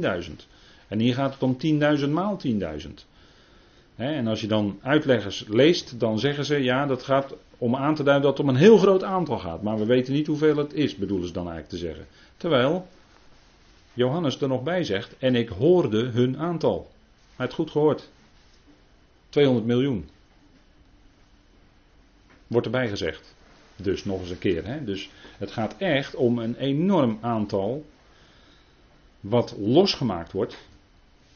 [0.88, 1.56] En hier gaat het om
[2.00, 2.88] 10.000 maal 10.000.
[3.96, 8.02] En als je dan uitleggers leest, dan zeggen ze ja, dat gaat om aan te
[8.02, 9.62] duiden dat het om een heel groot aantal gaat.
[9.62, 12.06] Maar we weten niet hoeveel het is, bedoelen ze dan eigenlijk te zeggen.
[12.36, 12.86] Terwijl
[13.92, 16.90] Johannes er nog bij zegt, en ik hoorde hun aantal.
[17.38, 18.08] Hij het goed gehoord.
[19.28, 20.08] 200 miljoen.
[22.46, 23.34] wordt erbij gezegd.
[23.76, 24.66] Dus nog eens een keer.
[24.66, 24.84] Hè?
[24.84, 27.86] Dus het gaat echt om een enorm aantal
[29.20, 30.58] wat losgemaakt wordt.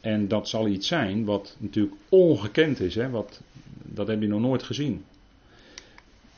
[0.01, 2.95] En dat zal iets zijn wat natuurlijk ongekend is.
[2.95, 3.09] Hè?
[3.09, 3.41] Wat,
[3.83, 5.05] dat heb je nog nooit gezien.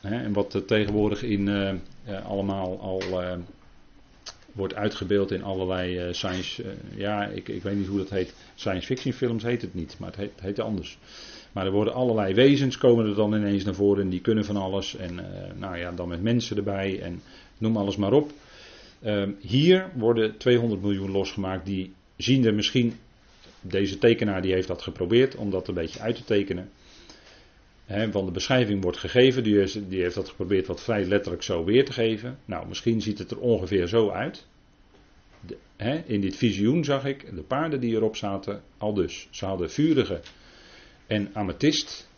[0.01, 0.23] Hè?
[0.23, 3.37] En wat tegenwoordig in uh, allemaal al uh,
[4.55, 6.63] wordt uitgebeeld in allerlei uh, science.
[6.95, 8.33] ja, ik, ik weet niet hoe dat heet.
[8.55, 10.97] Science fiction films heet het niet, maar het heet, het heet anders.
[11.51, 14.57] Maar er worden allerlei wezens komen er dan ineens naar voren en die kunnen van
[14.57, 14.95] alles.
[14.95, 15.15] En
[15.55, 17.21] nou ja, dan met mensen erbij en
[17.57, 18.31] noem alles maar op.
[19.01, 21.65] Ehm, hier worden 200 miljoen losgemaakt.
[21.65, 22.93] Die zien er misschien.
[23.61, 26.69] Deze tekenaar die heeft dat geprobeerd om dat een beetje uit te tekenen.
[27.85, 29.43] He, de beschrijving wordt gegeven.
[29.43, 32.39] Die, die heeft dat geprobeerd wat vrij letterlijk zo weer te geven.
[32.45, 34.45] Nou, misschien ziet het er ongeveer zo uit.
[35.41, 35.57] De,
[36.05, 39.27] in dit visioen zag ik de paarden die erop zaten al dus.
[39.31, 40.21] Ze hadden vurige
[41.07, 42.09] en amethyst.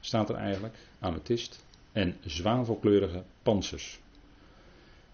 [0.00, 0.74] Staat er eigenlijk.
[0.98, 1.64] Amethyst.
[1.92, 4.00] En zwavelkleurige pansers.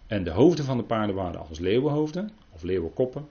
[0.07, 3.27] En de hoofden van de paarden waren als leeuwenhoofden of leeuwenkoppen.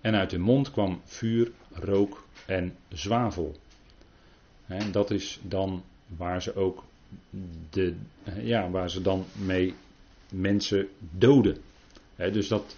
[0.00, 3.54] En uit hun mond kwam vuur, rook en zwavel.
[4.66, 6.84] En dat is dan waar ze ook
[7.70, 7.94] de,
[8.42, 9.74] ja, waar ze dan mee
[10.30, 11.56] mensen doden.
[12.16, 12.76] dus dat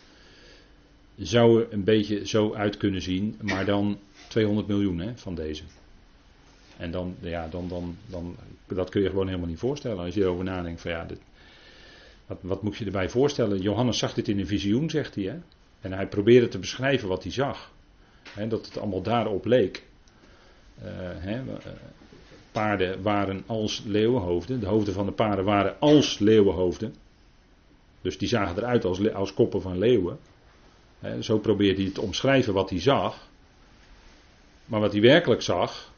[1.17, 5.63] zou er een beetje zo uit kunnen zien, maar dan 200 miljoen van deze.
[6.77, 10.05] En dan, ja, dan, dan, dan, dat kun je gewoon helemaal niet voorstellen.
[10.05, 11.21] Als je erover nadenkt van ja, dit,
[12.27, 13.61] wat, wat moet je erbij voorstellen?
[13.61, 15.25] Johannes zag dit in een visioen, zegt hij.
[15.25, 15.39] Hè?
[15.81, 17.73] En hij probeerde te beschrijven wat hij zag.
[18.31, 19.85] Hè, dat het allemaal daarop leek.
[20.81, 21.53] Hè, uh,
[22.53, 24.61] paarden waren als leeuwenhoofden.
[24.61, 26.95] De hoofden van de paarden waren als leeuwenhoofden.
[28.01, 30.19] Dus die zagen eruit als, als koppen van leeuwen.
[31.21, 33.29] Zo probeerde hij te omschrijven wat hij zag.
[34.65, 35.93] Maar wat hij werkelijk zag,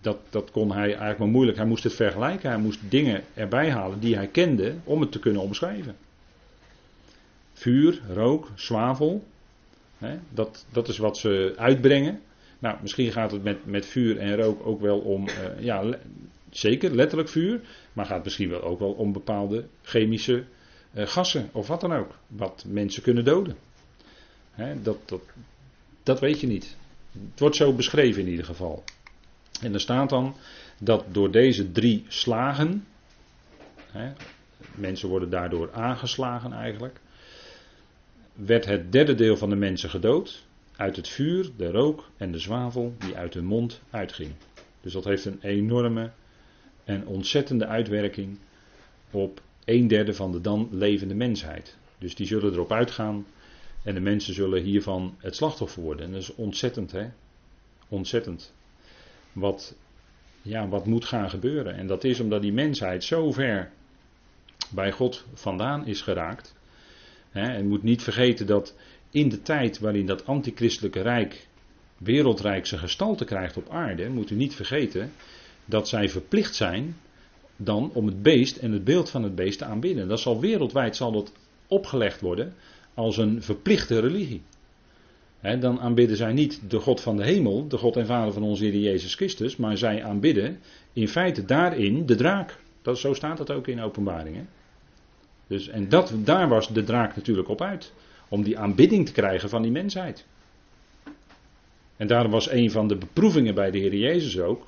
[0.00, 1.56] dat, dat kon hij eigenlijk maar moeilijk.
[1.56, 2.50] Hij moest het vergelijken.
[2.50, 5.96] Hij moest dingen erbij halen die hij kende om het te kunnen omschrijven.
[7.52, 9.24] Vuur, rook, zwavel.
[10.30, 12.22] Dat, dat is wat ze uitbrengen.
[12.64, 15.98] Nou, misschien gaat het met, met vuur en rook ook wel om, uh, ja,
[16.50, 17.60] zeker letterlijk vuur.
[17.92, 20.44] Maar gaat misschien wel ook wel om bepaalde chemische
[20.94, 22.14] uh, gassen of wat dan ook.
[22.26, 23.56] Wat mensen kunnen doden.
[24.50, 25.20] Hè, dat, dat,
[26.02, 26.76] dat weet je niet.
[27.30, 28.84] Het wordt zo beschreven in ieder geval.
[29.62, 30.36] En er staat dan
[30.78, 32.86] dat door deze drie slagen,
[33.90, 34.12] hè,
[34.74, 37.00] mensen worden daardoor aangeslagen eigenlijk,
[38.32, 40.44] werd het derde deel van de mensen gedood
[40.76, 44.32] uit het vuur, de rook en de zwavel die uit hun mond uitging.
[44.80, 46.10] Dus dat heeft een enorme
[46.84, 48.38] en ontzettende uitwerking
[49.10, 51.76] op een derde van de dan levende mensheid.
[51.98, 53.26] Dus die zullen erop uitgaan
[53.82, 56.06] en de mensen zullen hiervan het slachtoffer worden.
[56.06, 57.06] En dat is ontzettend, hè?
[57.88, 58.54] Ontzettend
[59.32, 59.76] wat,
[60.42, 61.74] ja, wat moet gaan gebeuren.
[61.74, 63.70] En dat is omdat die mensheid zo ver
[64.70, 66.54] bij God vandaan is geraakt.
[67.30, 68.74] Hè, en moet niet vergeten dat
[69.14, 71.46] in de tijd waarin dat antichristelijke rijk,
[71.98, 75.12] wereldrijk zijn gestalte krijgt op aarde, moet u niet vergeten
[75.64, 76.96] dat zij verplicht zijn
[77.56, 80.08] dan om het beest en het beeld van het beest te aanbidden.
[80.08, 81.32] Dat zal wereldwijd zal dat
[81.68, 82.54] opgelegd worden
[82.94, 84.42] als een verplichte religie
[85.52, 88.64] dan aanbidden zij niet de God van de hemel, de God en Vader van onze
[88.64, 90.58] Heer Jezus Christus, maar zij aanbidden
[90.92, 92.58] in feite daarin de draak.
[92.82, 94.48] Dat, zo staat dat ook in openbaringen.
[95.46, 97.92] Dus, en dat, daar was de draak natuurlijk op uit.
[98.34, 100.24] Om die aanbidding te krijgen van die mensheid.
[101.96, 104.66] En daarom was een van de beproevingen bij de Heer Jezus ook.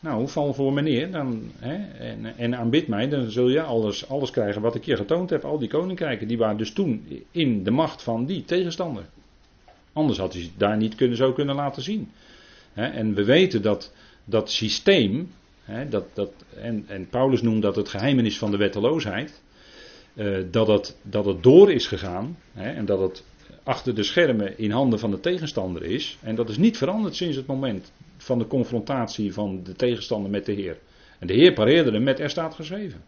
[0.00, 4.30] Nou, val voor meneer dan, hè, en, en aanbid mij, dan zul je alles, alles
[4.30, 5.44] krijgen wat ik je getoond heb.
[5.44, 9.04] Al die koninkrijken, die waren dus toen in de macht van die tegenstander.
[9.92, 12.10] Anders had hij daar niet kunnen, zo kunnen laten zien.
[12.74, 13.92] en we weten dat
[14.24, 15.30] dat systeem,
[15.88, 19.42] dat, dat, en, en, Paulus noemt dat het geheimenis van de wetteloosheid,
[20.14, 23.24] uh, dat, het, dat het door is gegaan en dat het
[23.62, 26.18] achter de schermen in handen van de tegenstander is.
[26.20, 30.46] En dat is niet veranderd sinds het moment van de confrontatie van de tegenstander met
[30.46, 30.78] de Heer.
[31.18, 33.02] En de Heer pareerde hem met er staat geschreven.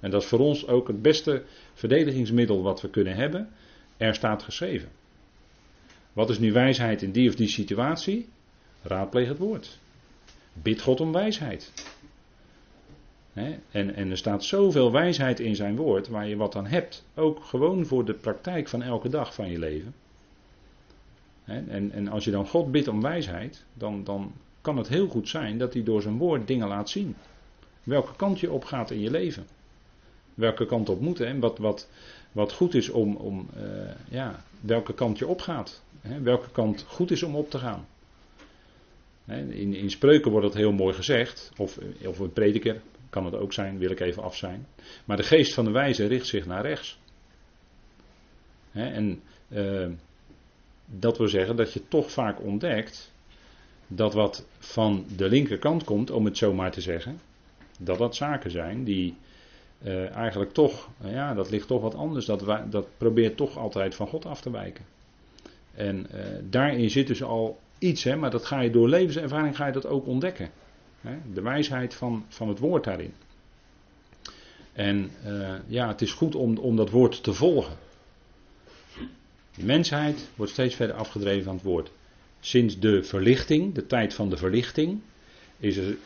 [0.00, 1.42] En dat is voor ons ook het beste
[1.74, 3.48] verdedigingsmiddel wat we kunnen hebben.
[3.96, 4.88] Er staat geschreven.
[6.12, 8.28] Wat is nu wijsheid in die of die situatie?
[8.82, 9.78] Raadpleeg het woord.
[10.52, 11.72] Bid God om wijsheid.
[13.70, 17.04] En, en er staat zoveel wijsheid in zijn woord waar je wat aan hebt.
[17.14, 19.94] Ook gewoon voor de praktijk van elke dag van je leven.
[21.44, 25.28] en, en als je dan God bidt om wijsheid, dan, dan kan het heel goed
[25.28, 27.16] zijn dat hij door zijn woord dingen laat zien.
[27.82, 29.46] Welke kant je op gaat in je leven.
[30.34, 31.88] Welke kant op moet en wat, wat,
[32.32, 33.62] wat goed is om, om uh,
[34.08, 35.82] ja, welke kant je opgaat
[36.22, 37.86] welke kant goed is om op te gaan.
[39.26, 42.80] in, in spreuken wordt dat heel mooi gezegd, of, of een prediker
[43.16, 44.66] kan het ook zijn, wil ik even af zijn.
[45.04, 46.98] Maar de geest van de wijze richt zich naar rechts.
[48.72, 49.88] en uh,
[50.86, 53.12] dat wil zeggen dat je toch vaak ontdekt
[53.86, 57.20] dat wat van de linkerkant komt, om het zo maar te zeggen,
[57.78, 59.16] dat dat zaken zijn die
[59.82, 62.26] uh, eigenlijk toch, nou ja, dat ligt toch wat anders.
[62.26, 64.84] Dat, dat probeert toch altijd van God af te wijken.
[65.74, 66.06] En
[66.50, 69.86] daarin zit dus al iets, hè, maar dat ga je door levenservaring ga je dat
[69.86, 70.50] ook ontdekken.
[71.32, 73.12] De wijsheid van, van het woord daarin.
[74.72, 77.76] En uh, ja, het is goed om, om dat woord te volgen.
[79.56, 81.90] De mensheid wordt steeds verder afgedreven van het woord.
[82.40, 85.00] Sinds de verlichting, de tijd van de verlichting,
[85.58, 85.96] is er,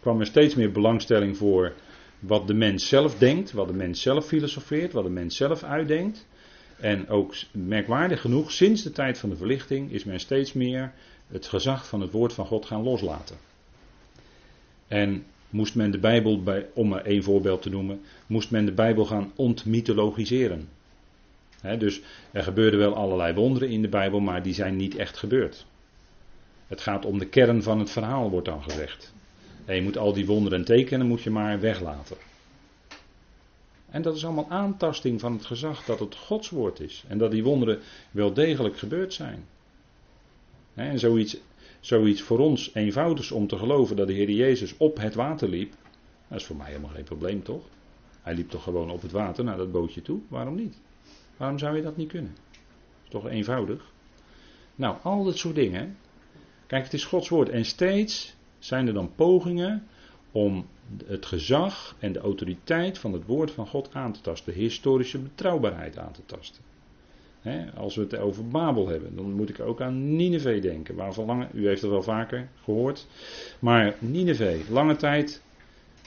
[0.00, 1.72] kwam er steeds meer belangstelling voor
[2.18, 6.26] wat de mens zelf denkt, wat de mens zelf filosofeert, wat de mens zelf uitdenkt.
[6.76, 10.92] En ook merkwaardig genoeg, sinds de tijd van de verlichting is men steeds meer
[11.28, 13.36] het gezag van het woord van God gaan loslaten.
[14.88, 18.72] En moest men de Bijbel, bij, om maar één voorbeeld te noemen, moest men de
[18.72, 20.68] Bijbel gaan ontmythologiseren.
[21.78, 25.66] dus er gebeurden wel allerlei wonderen in de Bijbel, maar die zijn niet echt gebeurd.
[26.66, 29.12] Het gaat om de kern van het verhaal, wordt dan gezegd.
[29.64, 32.16] En je moet al die wonderen en tekenen moet je maar weglaten.
[33.90, 37.04] En dat is allemaal aantasting van het gezag dat het Gods woord is.
[37.08, 37.78] En dat die wonderen
[38.10, 39.44] wel degelijk gebeurd zijn.
[40.74, 41.36] En zoiets,
[41.80, 45.74] zoiets voor ons eenvoudigs om te geloven dat de Heer Jezus op het water liep.
[46.28, 47.64] Dat is voor mij helemaal geen probleem, toch?
[48.22, 50.20] Hij liep toch gewoon op het water naar dat bootje toe?
[50.28, 50.80] Waarom niet?
[51.36, 52.36] Waarom zou je dat niet kunnen?
[53.04, 53.92] Is toch eenvoudig?
[54.74, 55.96] Nou, al dat soort dingen.
[56.66, 57.48] Kijk, het is Gods woord.
[57.48, 59.86] En steeds zijn er dan pogingen
[60.32, 60.66] om
[61.04, 64.52] het gezag en de autoriteit van het woord van God aan te tasten.
[64.52, 66.62] De historische betrouwbaarheid aan te tasten.
[67.76, 70.94] Als we het over Babel hebben, dan moet ik ook aan Nineveh denken.
[70.94, 73.06] Waarvan u heeft het wel vaker gehoord.
[73.58, 75.42] Maar Nineveh, lange tijd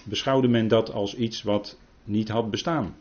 [0.04, 2.96] beschouwde men dat als iets wat niet had bestaan.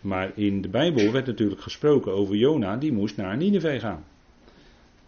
[0.00, 4.04] Maar in de Bijbel werd natuurlijk gesproken over Jona, die moest naar Nineveh gaan.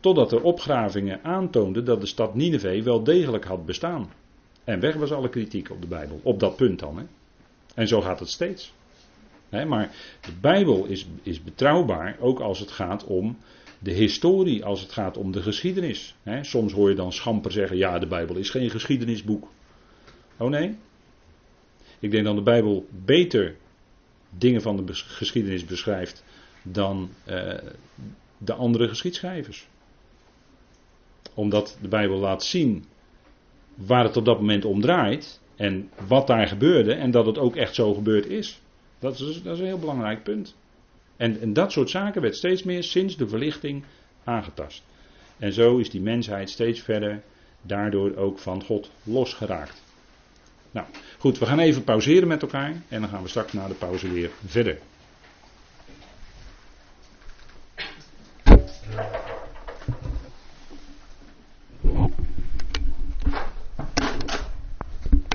[0.01, 4.11] Totdat er opgravingen aantoonden dat de stad Nineveh wel degelijk had bestaan.
[4.65, 6.21] En weg was alle kritiek op de Bijbel.
[6.23, 7.09] Op dat punt dan.
[7.75, 8.73] En zo gaat het steeds.
[9.69, 13.37] Maar de Bijbel is, is betrouwbaar ook als het gaat om
[13.79, 16.15] de historie, als het gaat om de geschiedenis.
[16.41, 19.49] soms hoor je dan schamper zeggen: ja, de Bijbel is geen geschiedenisboek.
[20.37, 20.77] Oh nee?
[21.99, 23.57] Ik denk dat de Bijbel beter
[24.31, 26.25] dingen van de geschiedenis beschrijft
[26.63, 27.55] dan uh,
[28.39, 29.67] de andere geschiedschrijvers.
[31.35, 32.85] Omdat de Bijbel laat zien
[33.75, 37.57] waar het op dat moment om draait en wat daar gebeurde en dat het ook
[37.57, 38.61] echt zo gebeurd is.
[39.05, 40.55] Dat is, dat is een heel belangrijk punt.
[41.17, 43.85] En, en dat soort zaken werd steeds meer sinds de verlichting
[44.25, 44.83] aangetast.
[45.39, 47.23] En zo is die mensheid steeds verder
[47.63, 49.83] daardoor ook van God losgeraakt.
[50.71, 50.87] Nou,
[51.19, 54.13] goed, we gaan even pauzeren met elkaar en dan gaan we straks na de pauze
[54.13, 54.79] weer verder.